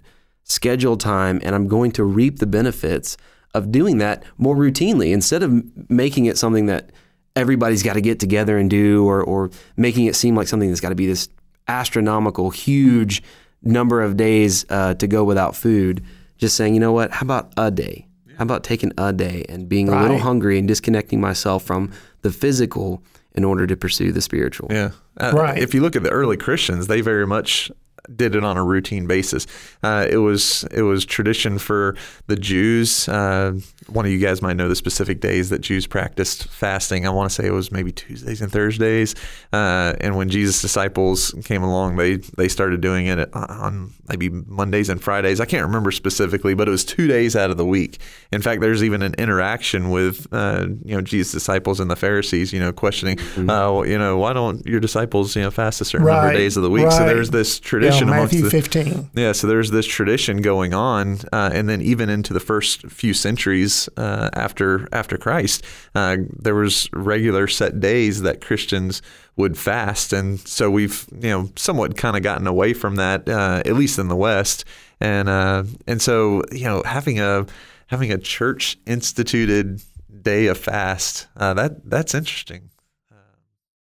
[0.45, 3.17] scheduled time, and I'm going to reap the benefits
[3.55, 6.91] of doing that more routinely instead of making it something that
[7.35, 10.81] everybody's got to get together and do or, or making it seem like something that's
[10.81, 11.29] got to be this
[11.67, 13.23] astronomical, huge
[13.63, 16.05] number of days uh, to go without food.
[16.39, 17.11] Just saying, you know what?
[17.11, 18.07] How about a day?
[18.37, 21.91] How about taking a day and being a little hungry and disconnecting myself from
[22.23, 23.03] the physical
[23.35, 24.69] in order to pursue the spiritual?
[24.71, 24.91] Yeah.
[25.17, 25.59] Uh, Right.
[25.59, 27.73] If you look at the early Christians, they very much
[28.17, 29.47] did it on a routine basis.
[29.83, 33.09] Uh, it was it was tradition for the Jews.
[33.09, 37.07] Uh, one of you guys might know the specific days that Jews practiced fasting.
[37.07, 39.15] I want to say it was maybe Tuesdays and Thursdays.
[39.53, 44.89] Uh, and when Jesus' disciples came along, they they started doing it on maybe Mondays
[44.89, 45.41] and Fridays.
[45.41, 47.99] I can't remember specifically, but it was two days out of the week.
[48.33, 52.53] In fact, there's even an interaction with uh, you know Jesus' disciples and the Pharisees.
[52.53, 55.85] You know, questioning, uh, well, you know, why don't your disciples you know fast a
[55.85, 56.91] certain number of days of the week?
[56.91, 57.61] So there's this
[57.95, 59.11] Yeah, tradition amongst Matthew the 15.
[59.15, 63.15] yeah, so there's this tradition going on, uh, and then even into the first few
[63.15, 69.03] centuries uh, after after Christ, uh, there was regular set days that Christians
[69.37, 73.63] would fast, and so we've you know somewhat kind of gotten away from that, uh,
[73.65, 74.65] at least in the West,
[75.01, 77.47] and uh, and so you know having a
[77.87, 79.81] having a church instituted
[80.23, 82.71] day of fast uh, that that's interesting.
[83.11, 83.15] Uh,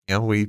[0.07, 0.47] you know we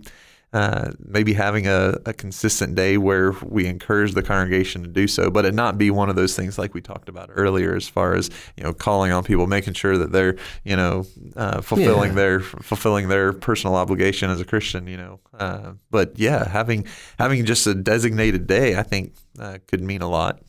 [0.52, 5.30] uh, maybe having a, a consistent day where we encourage the congregation to do so,
[5.30, 8.14] but it not be one of those things like we talked about earlier, as far
[8.14, 11.04] as you know, calling on people, making sure that they're you know
[11.36, 12.16] uh, fulfilling Yeah.
[12.16, 14.86] their fulfilling their personal obligation as a Christian.
[14.86, 16.86] You know, uh, but yeah, having
[17.18, 20.40] having just a designated day, I think uh, could mean a lot.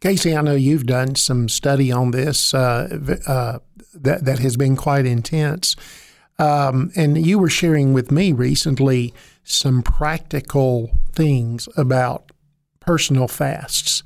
[0.00, 3.58] Casey, I know you've done some study on this uh, uh,
[3.94, 5.74] that that has been quite intense,
[6.38, 9.12] um, and you were sharing with me recently
[9.44, 12.30] some practical things about
[12.80, 14.02] personal fasts.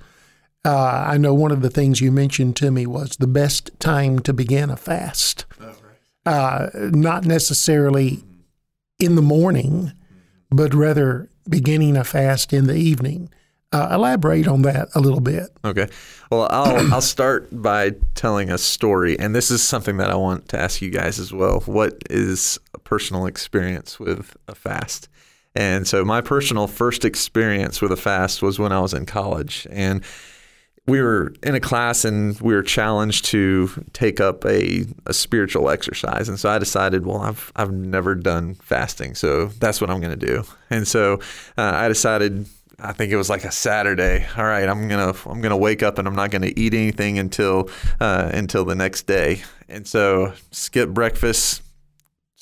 [0.65, 4.21] Uh, I know one of the things you mentioned to me was the best time
[4.21, 5.45] to begin a fast,
[6.25, 8.23] uh, not necessarily
[9.01, 9.93] in the morning,
[10.51, 13.29] but rather beginning a fast in the evening.
[13.73, 15.51] Uh, elaborate on that a little bit.
[15.65, 15.89] Okay.
[16.31, 20.49] Well, I'll I'll start by telling a story, and this is something that I want
[20.51, 21.61] to ask you guys as well.
[21.61, 25.09] What is a personal experience with a fast?
[25.55, 29.67] And so, my personal first experience with a fast was when I was in college,
[29.71, 30.03] and
[30.87, 35.71] we were in a class and we were challenged to take up a, a spiritual
[35.71, 36.29] exercise.
[36.29, 40.19] And so I decided, well, I've, I've never done fasting, so that's what I'm going
[40.19, 40.45] to do.
[40.71, 41.21] And so
[41.57, 42.47] uh, I decided,
[42.79, 44.27] I think it was like a Saturday.
[44.37, 47.71] All right, I'm gonna I'm gonna wake up and I'm not gonna eat anything until
[48.01, 49.43] uh, until the next day.
[49.69, 51.63] And so skip breakfast,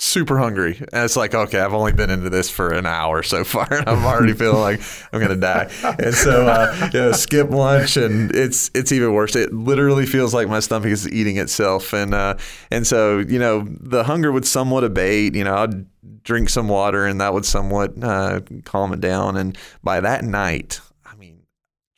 [0.01, 0.77] super hungry.
[0.91, 3.87] And it's like, okay, I've only been into this for an hour so far, and
[3.87, 4.81] I'm already feeling like
[5.13, 5.69] I'm gonna die.
[5.99, 9.35] And so, uh, you know, skip lunch, and it's it's even worse.
[9.35, 12.35] It literally feels like my stomach is eating itself, and uh,
[12.71, 15.35] and so you know, the hunger would somewhat abate.
[15.35, 19.37] You know, I'd drink some water, and that would somewhat uh, calm it down.
[19.37, 21.43] And by that night, I mean,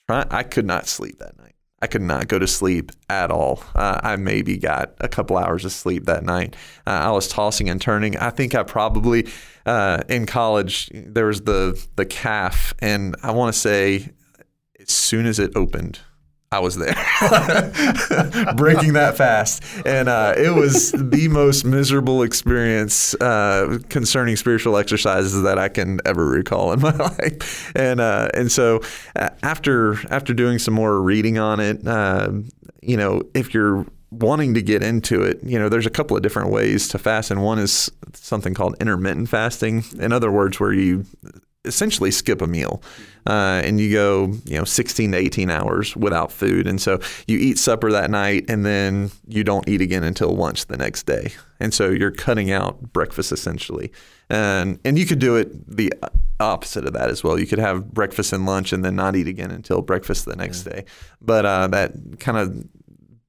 [0.10, 1.43] I could not sleep that night.
[1.84, 3.62] I could not go to sleep at all.
[3.76, 6.56] Uh, I maybe got a couple hours of sleep that night.
[6.88, 8.16] Uh, I was tossing and turning.
[8.16, 9.28] I think I probably
[9.66, 14.12] uh, in college there was the the calf, and I want to say
[14.80, 16.00] as soon as it opened,
[16.54, 16.94] I was there,
[18.56, 25.42] breaking that fast, and uh, it was the most miserable experience uh, concerning spiritual exercises
[25.42, 27.76] that I can ever recall in my life.
[27.76, 28.82] And uh, and so
[29.16, 32.32] uh, after after doing some more reading on it, uh,
[32.84, 36.22] you know, if you're wanting to get into it, you know, there's a couple of
[36.22, 39.84] different ways to fast, and one is something called intermittent fasting.
[39.98, 41.06] In other words, where you
[41.66, 42.82] essentially skip a meal.
[43.26, 46.68] Uh, and you go you know 16 to 18 hours without food.
[46.68, 50.66] And so you eat supper that night and then you don't eat again until lunch
[50.66, 51.32] the next day.
[51.60, 53.92] And so you're cutting out breakfast essentially.
[54.30, 55.94] And and you could do it the
[56.40, 57.40] opposite of that as well.
[57.40, 60.66] You could have breakfast and lunch and then not eat again until breakfast the next
[60.66, 60.74] yeah.
[60.74, 60.86] day.
[61.22, 62.66] But uh, that kind of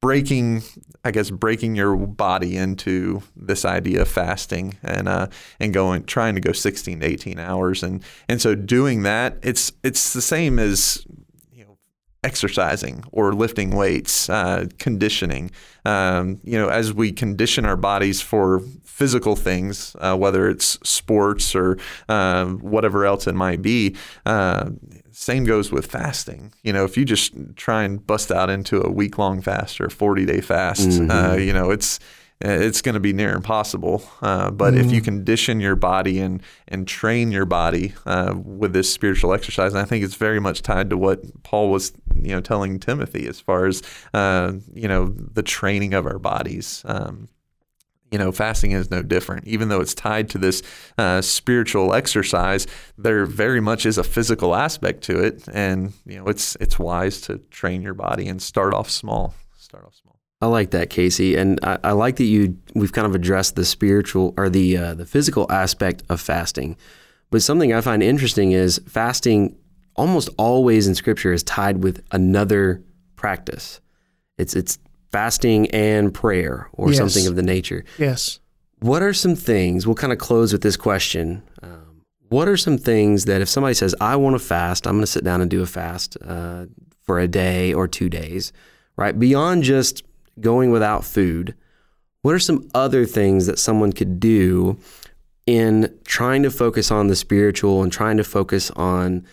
[0.05, 0.63] breaking
[1.03, 5.29] I guess breaking your body into this idea of fasting and uh,
[5.59, 7.83] and going trying to go 16 to 18 hours.
[7.83, 11.07] And and so doing that it's it's the same as
[11.51, 11.79] you know
[12.23, 15.51] exercising or lifting weights uh, conditioning.
[15.87, 21.55] Um, you know as we condition our bodies for physical things uh, whether it's sports
[21.55, 21.79] or
[22.11, 23.97] uh, whatever else it might be
[24.27, 24.69] uh,
[25.15, 26.53] same goes with fasting.
[26.63, 29.89] You know, if you just try and bust out into a week long fast or
[29.89, 31.11] 40 day fast, uh, mm-hmm.
[31.11, 32.01] uh, you know, it's
[32.41, 34.03] it's going to be near impossible.
[34.21, 34.85] Uh, but mm-hmm.
[34.85, 35.05] if you mm-hmm.
[35.05, 39.85] condition your body and and train your body uh, with this spiritual exercise, and I
[39.85, 43.67] think it's very much tied to what Paul was, you know, telling Timothy as far
[43.67, 46.83] as uh, you know the training of our bodies.
[46.87, 47.29] Um,
[48.15, 49.45] you know, fasting is no different.
[49.45, 50.63] Even though it's tied to this
[50.99, 52.65] uh, spiritual exercise,
[52.97, 57.21] there very much is a physical aspect to it, and you know, it's it's wise
[57.23, 59.35] to train your body and start off small.
[59.59, 60.21] Start off small.
[60.41, 63.65] I like that, Casey, and I, I like that you we've kind of addressed the
[63.65, 66.77] spiritual or the uh, the physical aspect of fasting.
[67.31, 69.57] But something I find interesting is fasting
[69.97, 72.81] almost always in Scripture is tied with another
[73.17, 73.81] practice.
[74.39, 74.79] It's it's
[75.15, 76.99] fasting and prayer or yes.
[76.99, 77.85] something of the nature.
[77.99, 78.41] Yes.
[78.81, 81.41] What are some things, we'll kind of close with this question.
[81.63, 85.05] Um, what are some things that if somebody says, I want to fast, I'm going
[85.05, 86.67] to sit down and do a fast uh,
[87.05, 88.53] for a day or two days,
[88.97, 89.17] right?
[89.17, 90.03] Beyond just
[90.41, 91.55] going without food,
[92.23, 94.79] what are some other things that someone could do
[95.47, 99.25] in trying to focus on the spiritual and trying to focus on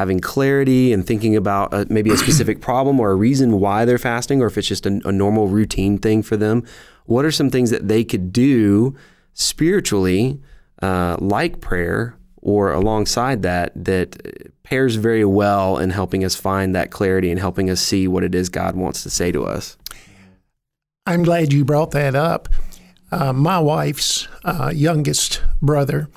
[0.00, 3.98] having clarity and thinking about a, maybe a specific problem or a reason why they're
[3.98, 6.64] fasting, or if it's just a, a normal routine thing for them.
[7.04, 8.96] What are some things that they could do
[9.34, 10.40] spiritually,
[10.80, 16.90] uh, like prayer, or alongside that, that pairs very well in helping us find that
[16.90, 19.76] clarity and helping us see what it is God wants to say to us?
[21.06, 22.48] I'm glad you brought that up.
[23.12, 26.08] Uh, my wife's uh, youngest brother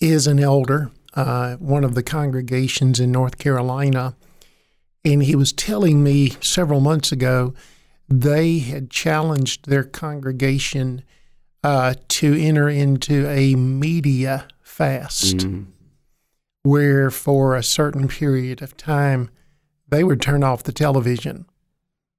[0.00, 4.14] is an elder uh, one of the congregations in North Carolina,
[5.04, 7.54] and he was telling me several months ago
[8.08, 11.02] they had challenged their congregation
[11.64, 15.64] uh, to enter into a media fast, mm-hmm.
[16.62, 19.30] where for a certain period of time
[19.88, 21.46] they would turn off the television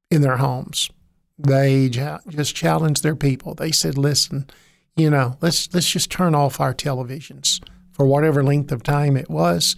[0.09, 0.89] in their homes.
[1.37, 3.53] They just challenged their people.
[3.53, 4.49] They said, "Listen,
[4.95, 7.61] you know, let's let's just turn off our televisions."
[7.97, 9.75] For whatever length of time it was.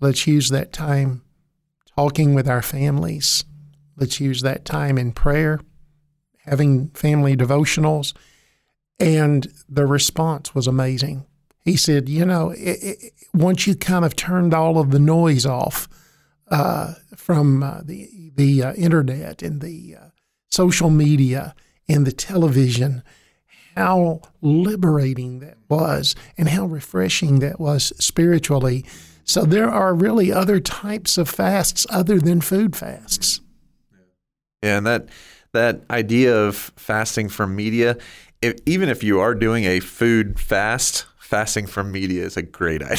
[0.00, 1.22] Let's use that time
[1.94, 3.44] talking with our families.
[3.96, 5.60] Let's use that time in prayer,
[6.46, 8.16] having family devotionals.
[8.98, 11.26] And the response was amazing.
[11.62, 15.44] He said, You know, it, it, once you kind of turned all of the noise
[15.44, 15.86] off
[16.50, 20.04] uh, from uh, the the uh, internet and the uh,
[20.48, 21.54] social media
[21.88, 23.02] and the television,
[23.76, 28.84] how liberating that was and how refreshing that was spiritually.
[29.24, 33.40] So there are really other types of fasts other than food fasts.
[34.62, 35.08] Yeah, and that
[35.52, 37.96] that idea of fasting from media,
[38.42, 42.82] if, even if you are doing a food fast, fasting from media is a great
[42.92, 42.96] idea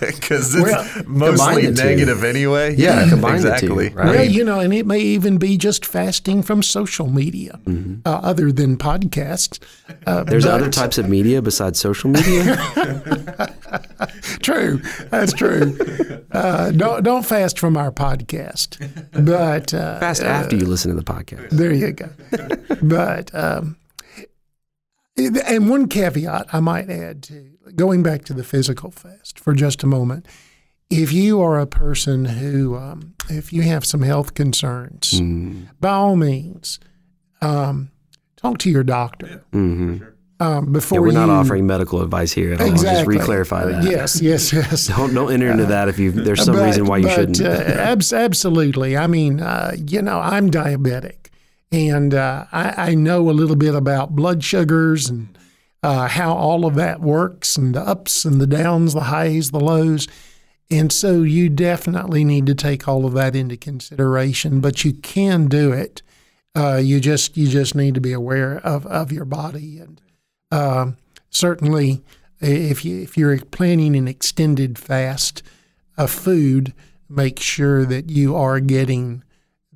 [0.00, 1.72] because it's Well, mostly two.
[1.72, 2.74] negative anyway.
[2.74, 3.88] Yeah, combine the two, exactly.
[3.90, 4.06] right?
[4.16, 7.60] Well, you know, and it may even be just fasting from social media,
[8.06, 9.58] uh, other than podcasts.
[10.06, 12.56] Uh, There's but- other types of media besides social media.
[14.40, 14.80] True,
[15.10, 15.76] that's true.
[16.32, 18.78] Uh, don't don't fast from our podcast,
[19.12, 21.50] but uh, Fast after you listen to the podcast.
[21.50, 22.08] there you go.
[22.82, 23.76] but um,
[25.46, 29.82] and one caveat I might add to going back to the physical fast for just
[29.82, 30.26] a moment.
[30.90, 35.20] If you are a person who, um, if you have some health concerns,
[35.80, 36.78] by all means,
[37.40, 37.90] um,
[38.36, 39.98] talk to your doctor hmm
[40.40, 42.66] um, before Yeah, we're not you, offering medical advice here at all.
[42.66, 42.96] Exactly.
[42.96, 43.84] Just re-clarify that.
[43.84, 44.86] Yes, yes, yes.
[44.96, 47.40] Don't don't enter into that if you there's some But- reason why you but, shouldn't.
[47.40, 47.50] Uh,
[47.80, 48.96] abs- absolutely.
[48.96, 51.23] I mean, uh, you know, I'm diabetic,
[51.72, 55.36] and uh, I, I know a little bit about blood sugars and
[55.82, 59.60] uh, how all of that works, and the ups and the downs, the highs, the
[59.60, 60.08] lows.
[60.70, 65.46] And so you definitely need to take all of that into consideration, but you can
[65.46, 66.02] do it.
[66.54, 70.00] Uh, you just you just need to be aware of, of your body and
[70.54, 70.96] um,
[71.30, 72.02] certainly
[72.40, 75.42] if you if you're planning an extended fast
[75.96, 76.72] of food,
[77.08, 79.22] make sure that you are getting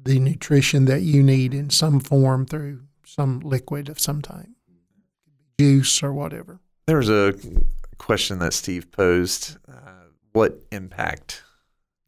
[0.05, 4.49] the nutrition that you need in some form through some liquid of some type,
[5.59, 6.61] juice or whatever.
[6.87, 7.35] There was a
[7.99, 9.57] question that Steve posed.
[9.67, 11.43] Uh, what impact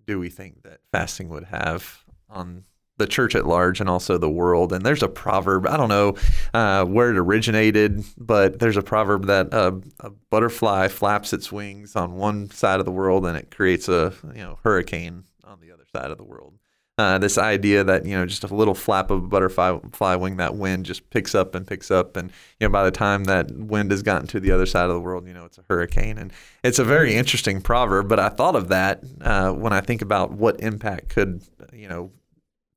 [0.07, 2.65] do we think that fasting would have on
[2.97, 4.73] the church at large and also the world?
[4.73, 6.17] And there's a proverb, I don't know
[6.55, 11.97] uh, where it originated, but there's a proverb that uh, a butterfly flaps its wings
[11.97, 15.73] on one side of the world and it creates a you know hurricane on the
[15.73, 16.55] other side of the world.
[17.01, 20.37] Uh, this idea that you know just a little flap of a butterfly fly wing,
[20.37, 23.51] that wind just picks up and picks up, and you know by the time that
[23.53, 26.19] wind has gotten to the other side of the world, you know it's a hurricane,
[26.19, 26.31] and
[26.63, 28.07] it's a very interesting proverb.
[28.07, 31.43] But I thought of that uh, when I think about what impact could
[31.73, 32.11] you know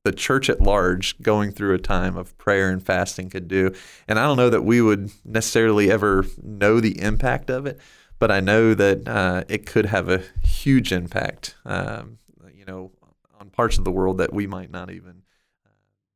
[0.04, 3.74] the church at large going through a time of prayer and fasting could do,
[4.08, 7.78] and I don't know that we would necessarily ever know the impact of it,
[8.18, 11.56] but I know that uh, it could have a huge impact.
[11.66, 12.16] Um,
[12.54, 12.90] you know
[13.38, 15.22] on parts of the world that we might not even
[15.66, 15.70] uh,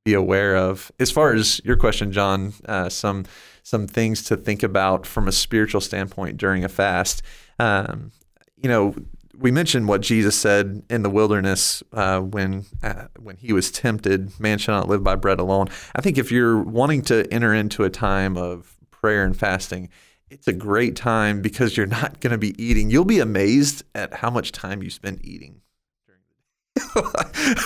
[0.05, 0.91] be aware of.
[0.99, 3.25] As far as your question, John, uh, some
[3.63, 7.23] some things to think about from a spiritual standpoint during a fast.
[7.59, 8.13] Um,
[8.57, 8.95] you know,
[9.37, 14.39] we mentioned what Jesus said in the wilderness uh, when uh, when he was tempted.
[14.41, 15.69] Man shall not live by bread alone.
[15.95, 19.89] I think if you're wanting to enter into a time of prayer and fasting.
[20.31, 22.91] It's a great time because you're not going to be eating.
[22.91, 25.63] You'll be amazed at how much time you spend eating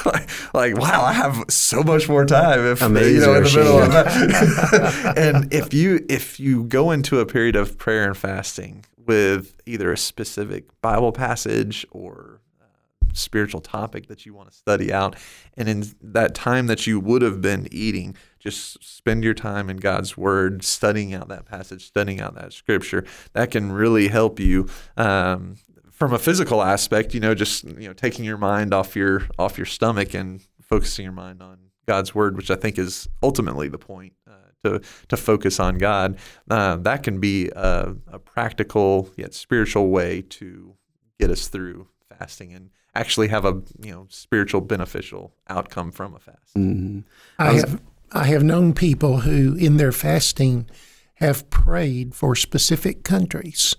[0.05, 3.51] like, like, wow, I have so much more time if Amazing you know in the
[3.51, 5.15] middle of that.
[5.17, 9.93] and if you if you go into a period of prayer and fasting with either
[9.93, 12.65] a specific Bible passage or uh,
[13.13, 15.17] spiritual topic that you want to study out,
[15.57, 19.79] and in that time that you would have been eating, just spend your time in
[19.79, 23.05] God's Word, studying out that passage, studying out that Scripture.
[23.33, 25.57] That can really help you um,
[26.03, 29.57] from a physical aspect, you know, just you know, taking your mind off your off
[29.57, 33.79] your stomach and focusing your mind on God's word, which I think is ultimately the
[33.79, 34.33] point uh,
[34.65, 36.19] to to focus on God.
[36.51, 40.75] Uh, that can be a, a practical yet spiritual way to
[41.21, 41.87] get us through
[42.19, 46.55] fasting and actually have a you know spiritual beneficial outcome from a fast.
[46.57, 47.05] Mhm.
[47.39, 47.81] I was- have
[48.11, 50.69] I have known people who, in their fasting,
[51.15, 53.77] have prayed for specific countries,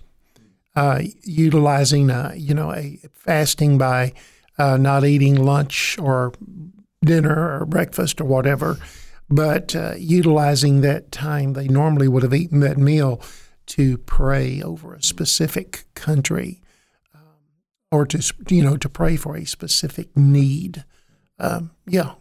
[1.22, 4.12] utilizing uh, you know a fasting by
[4.58, 6.32] uh, not eating lunch or
[7.04, 8.78] dinner or breakfast or whatever,
[9.28, 13.20] but uh, utilizing that time they normally would have eaten that meal
[13.66, 16.60] to pray over a specific country
[17.14, 17.20] um,
[17.90, 20.84] or to you know to pray for a specific need.
[21.38, 22.12] Um, yeah.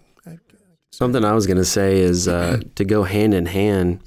[0.91, 3.99] Something I was going to say is uh, to go hand in hand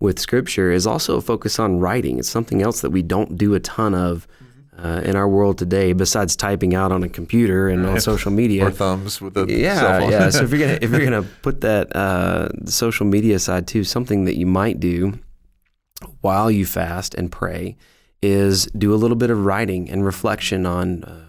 [0.00, 2.18] with Scripture is also a focus on writing.
[2.18, 4.26] It's something else that we don't do a ton of
[4.76, 8.66] uh, in our world today, besides typing out on a computer and on social media.
[8.66, 10.30] Or thumbs with a cell yeah, yeah.
[10.30, 14.24] So if you're gonna if you're gonna put that uh, social media side too, something
[14.24, 15.18] that you might do
[16.22, 17.76] while you fast and pray
[18.22, 21.26] is do a little bit of writing and reflection on uh,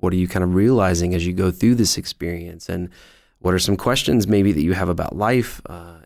[0.00, 2.68] what are you kind of realizing as you go through this experience?
[2.68, 2.90] And
[3.38, 5.99] what are some questions maybe that you have about life uh,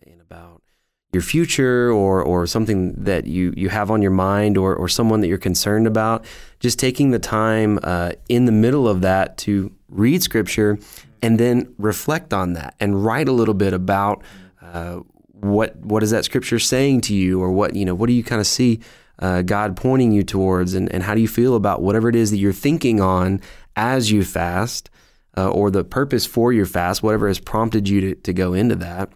[1.15, 5.21] your future or, or something that you, you have on your mind or, or someone
[5.21, 6.25] that you're concerned about?
[6.61, 10.79] Just taking the time uh, in the middle of that to read scripture
[11.23, 14.23] and then reflect on that and write a little bit about
[14.61, 15.01] uh,
[15.33, 18.23] what what is that scripture saying to you or what you know what do you
[18.25, 18.81] kind of see
[19.21, 22.31] uh, God pointing you towards and, and how do you feel about whatever it is
[22.31, 23.41] that you're thinking on
[23.77, 24.91] as you fast
[25.37, 28.75] uh, or the purpose for your fast whatever has prompted you to, to go into
[28.75, 29.11] that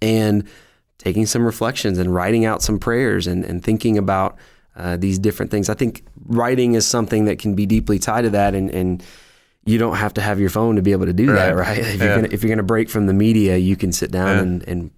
[0.00, 0.48] and
[0.98, 4.36] taking some reflections and writing out some prayers and, and thinking about
[4.76, 8.30] uh, these different things I think writing is something that can be deeply tied to
[8.30, 9.02] that and, and
[9.64, 11.78] you don't have to have your phone to be able to do that, right?
[11.94, 12.04] If Yeah.
[12.06, 14.42] you're gonna if you're gonna break from the media, you can sit down Yeah.
[14.42, 14.90] and, and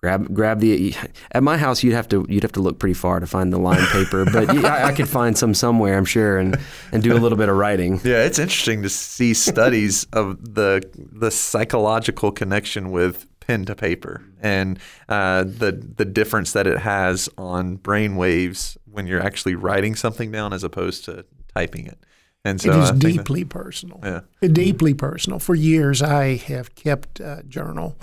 [0.00, 0.92] grab grab the.
[1.32, 3.58] At my house, you'd have to you'd have to look pretty far to find the
[3.60, 6.56] line paper, but I, I could find some somewhere, I'm sure, and
[6.90, 8.00] and do a little bit of writing.
[8.02, 14.22] Yeah, it's interesting to see studies of the the psychological connection with pen to paper
[14.42, 14.78] and
[15.08, 20.30] uh, the the difference that it has on brain waves when you're actually writing something
[20.30, 21.24] down as opposed to
[21.54, 21.98] typing it.
[22.44, 24.00] And so it is I think that- deeply personal.
[24.04, 24.20] yeah.
[24.48, 25.38] Deeply personal.
[25.38, 27.96] For years, I have kept a journal.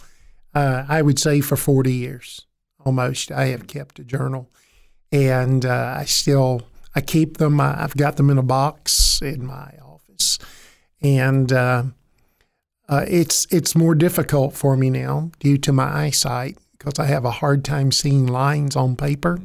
[0.53, 2.45] Uh, I would say for 40 years
[2.83, 4.51] almost, I have kept a journal.
[5.11, 6.63] And uh, I still,
[6.95, 7.61] I keep them.
[7.61, 10.37] I, I've got them in a box in my office.
[11.01, 11.51] And
[12.87, 17.25] uh, it's, it's more difficult for me now due to my eyesight because I have
[17.25, 19.39] a hard time seeing lines on paper.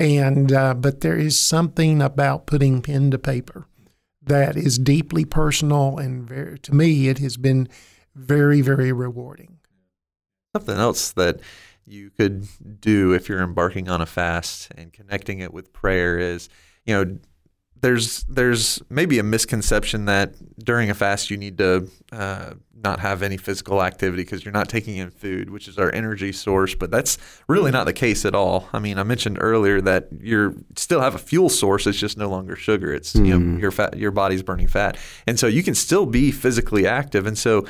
[0.00, 3.66] And, uh, but there is something about putting pen to paper
[4.22, 7.66] that is deeply personal and very, to me it has been
[8.14, 9.58] very very rewarding
[10.54, 11.40] Something else that
[11.86, 12.46] you could
[12.80, 16.48] do if you're embarking on a fast and connecting it with prayer is,
[16.84, 17.18] you know,
[17.80, 23.22] there's there's maybe a misconception that during a fast you need to uh, not have
[23.22, 26.74] any physical activity because you're not taking in food, which is our energy source.
[26.74, 27.18] But that's
[27.48, 28.68] really not the case at all.
[28.72, 31.86] I mean, I mentioned earlier that you still have a fuel source.
[31.86, 32.92] It's just no longer sugar.
[32.92, 36.30] It's you know your fat, your body's burning fat, and so you can still be
[36.30, 37.26] physically active.
[37.26, 37.66] And so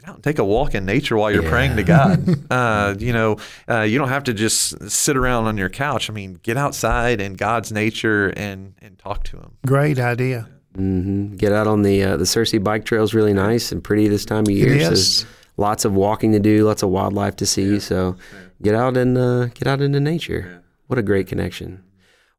[0.00, 2.28] get out and take a walk in nature while you're praying to God.
[2.50, 3.36] uh, you know,
[3.68, 6.08] uh, you don't have to just sit around on your couch.
[6.08, 9.56] I mean, get outside in God's nature and and talk to Him.
[9.66, 13.72] great idea hmm Get out on the uh, the Cersei bike trail is really nice
[13.72, 14.74] and pretty this time of year.
[14.74, 15.26] It So
[15.56, 17.80] lots of walking to do, lots of wildlife to see.
[17.80, 18.16] So
[18.62, 20.62] get out and uh, get out into nature.
[20.86, 21.82] What a great connection.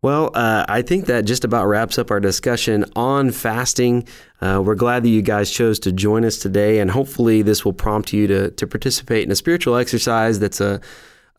[0.01, 4.07] Well, uh, I think that just about wraps up our discussion on fasting.
[4.39, 7.73] Uh, we're glad that you guys chose to join us today, and hopefully, this will
[7.73, 10.79] prompt you to to participate in a spiritual exercise that's a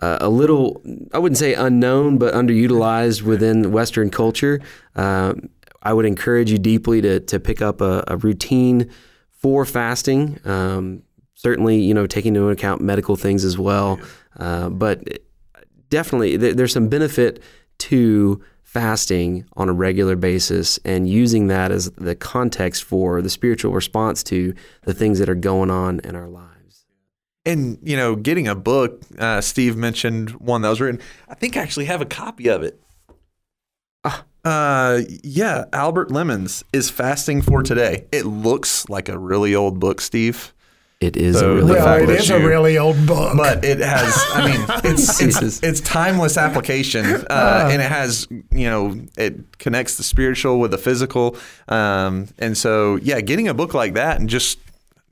[0.03, 0.83] a little,
[1.13, 4.59] I wouldn't say unknown, but underutilized within Western culture.
[4.95, 5.51] Um,
[5.83, 8.91] I would encourage you deeply to to pick up a, a routine
[9.31, 10.39] for fasting.
[10.45, 11.03] Um,
[11.35, 13.99] certainly, you know, taking into account medical things as well,
[14.39, 15.03] uh, but
[15.89, 17.43] definitely there, there's some benefit
[17.79, 23.73] to fasting on a regular basis and using that as the context for the spiritual
[23.73, 26.87] response to the things that are going on in our lives.
[27.45, 29.03] And you know, getting a book.
[29.19, 31.01] Uh, Steve mentioned one that was written.
[31.29, 32.81] I think I actually have a copy of it.
[34.45, 38.07] Uh, yeah, Albert Lemons is fasting for today.
[38.13, 40.55] It looks like a really old book, Steve.
[41.01, 43.35] It is So- a really Well, well fact it that is a really old book.
[43.37, 45.59] But it has i mean it's Jesus.
[45.59, 50.71] it's, it's timeless application uh, and it has you know it connects the spiritual with
[50.73, 51.37] the physical.
[51.69, 54.59] Um, and so yeah getting a book like that and just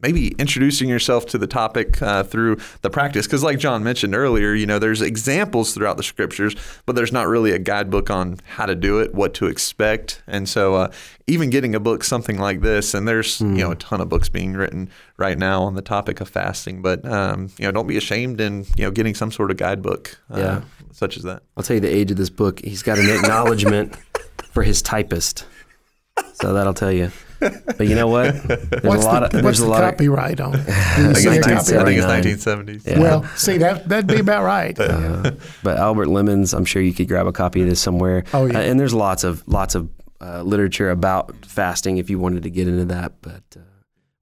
[0.01, 4.55] maybe introducing yourself to the topic uh, through the practice because like john mentioned earlier
[4.55, 6.55] you know there's examples throughout the scriptures
[6.87, 10.49] but there's not really a guidebook on how to do it what to expect and
[10.49, 10.93] so uh,
[11.27, 14.29] even getting a book something like this and there's you know a ton of books
[14.29, 17.97] being written right now on the topic of fasting but um, you know don't be
[17.97, 20.61] ashamed in you know getting some sort of guidebook uh, Yeah.
[20.93, 22.61] such as that I'll tell you the age of this book.
[22.65, 23.97] He's got an acknowledgement
[24.53, 25.45] for his typist.
[26.35, 27.11] So that'll tell you.
[27.41, 28.35] But you know what?
[28.49, 30.69] There's what's a lot the, of what's there's a the lot of copyright on it
[30.69, 32.99] I see think, it's, I think it's 1970s Yeah.
[33.01, 35.33] well see that that'd be about right Uh,
[35.63, 38.25] but Albert Lemons, I'm sure you could grab a copy of this somewhere.
[38.33, 38.59] Oh, yeah.
[38.59, 39.89] Uh, and there's lots of lots of
[40.21, 43.13] uh, literature about fasting if you wanted to get into that.
[43.23, 43.61] But uh,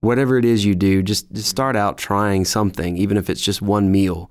[0.01, 3.63] whatever it is you do, just just start out trying something, even if it's just
[3.63, 4.31] one meal,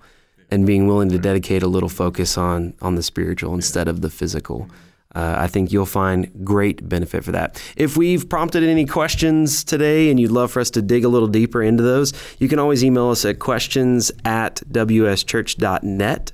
[0.51, 4.09] and being willing to dedicate a little focus on on the spiritual instead of the
[4.09, 4.69] physical.
[5.15, 7.61] Uh, I think you'll find great benefit for that.
[7.77, 11.29] If we've prompted any questions today and you'd love for us to dig a little
[11.29, 16.31] deeper into those, you can always email us at questions at wschurch.net.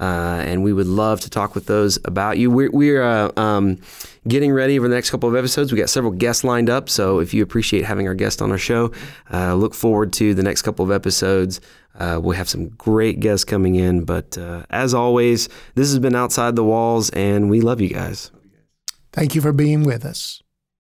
[0.00, 2.50] Uh, and we would love to talk with those about you.
[2.50, 3.78] We're, we're uh, um,
[4.28, 5.72] getting ready for the next couple of episodes.
[5.72, 8.58] We got several guests lined up, so if you appreciate having our guest on our
[8.58, 8.92] show,
[9.32, 11.60] uh, look forward to the next couple of episodes.
[11.98, 16.14] Uh, we'll have some great guests coming in, but uh, as always, this has been
[16.14, 18.30] Outside the Walls, and we love you guys.
[19.12, 20.42] Thank you for being with us.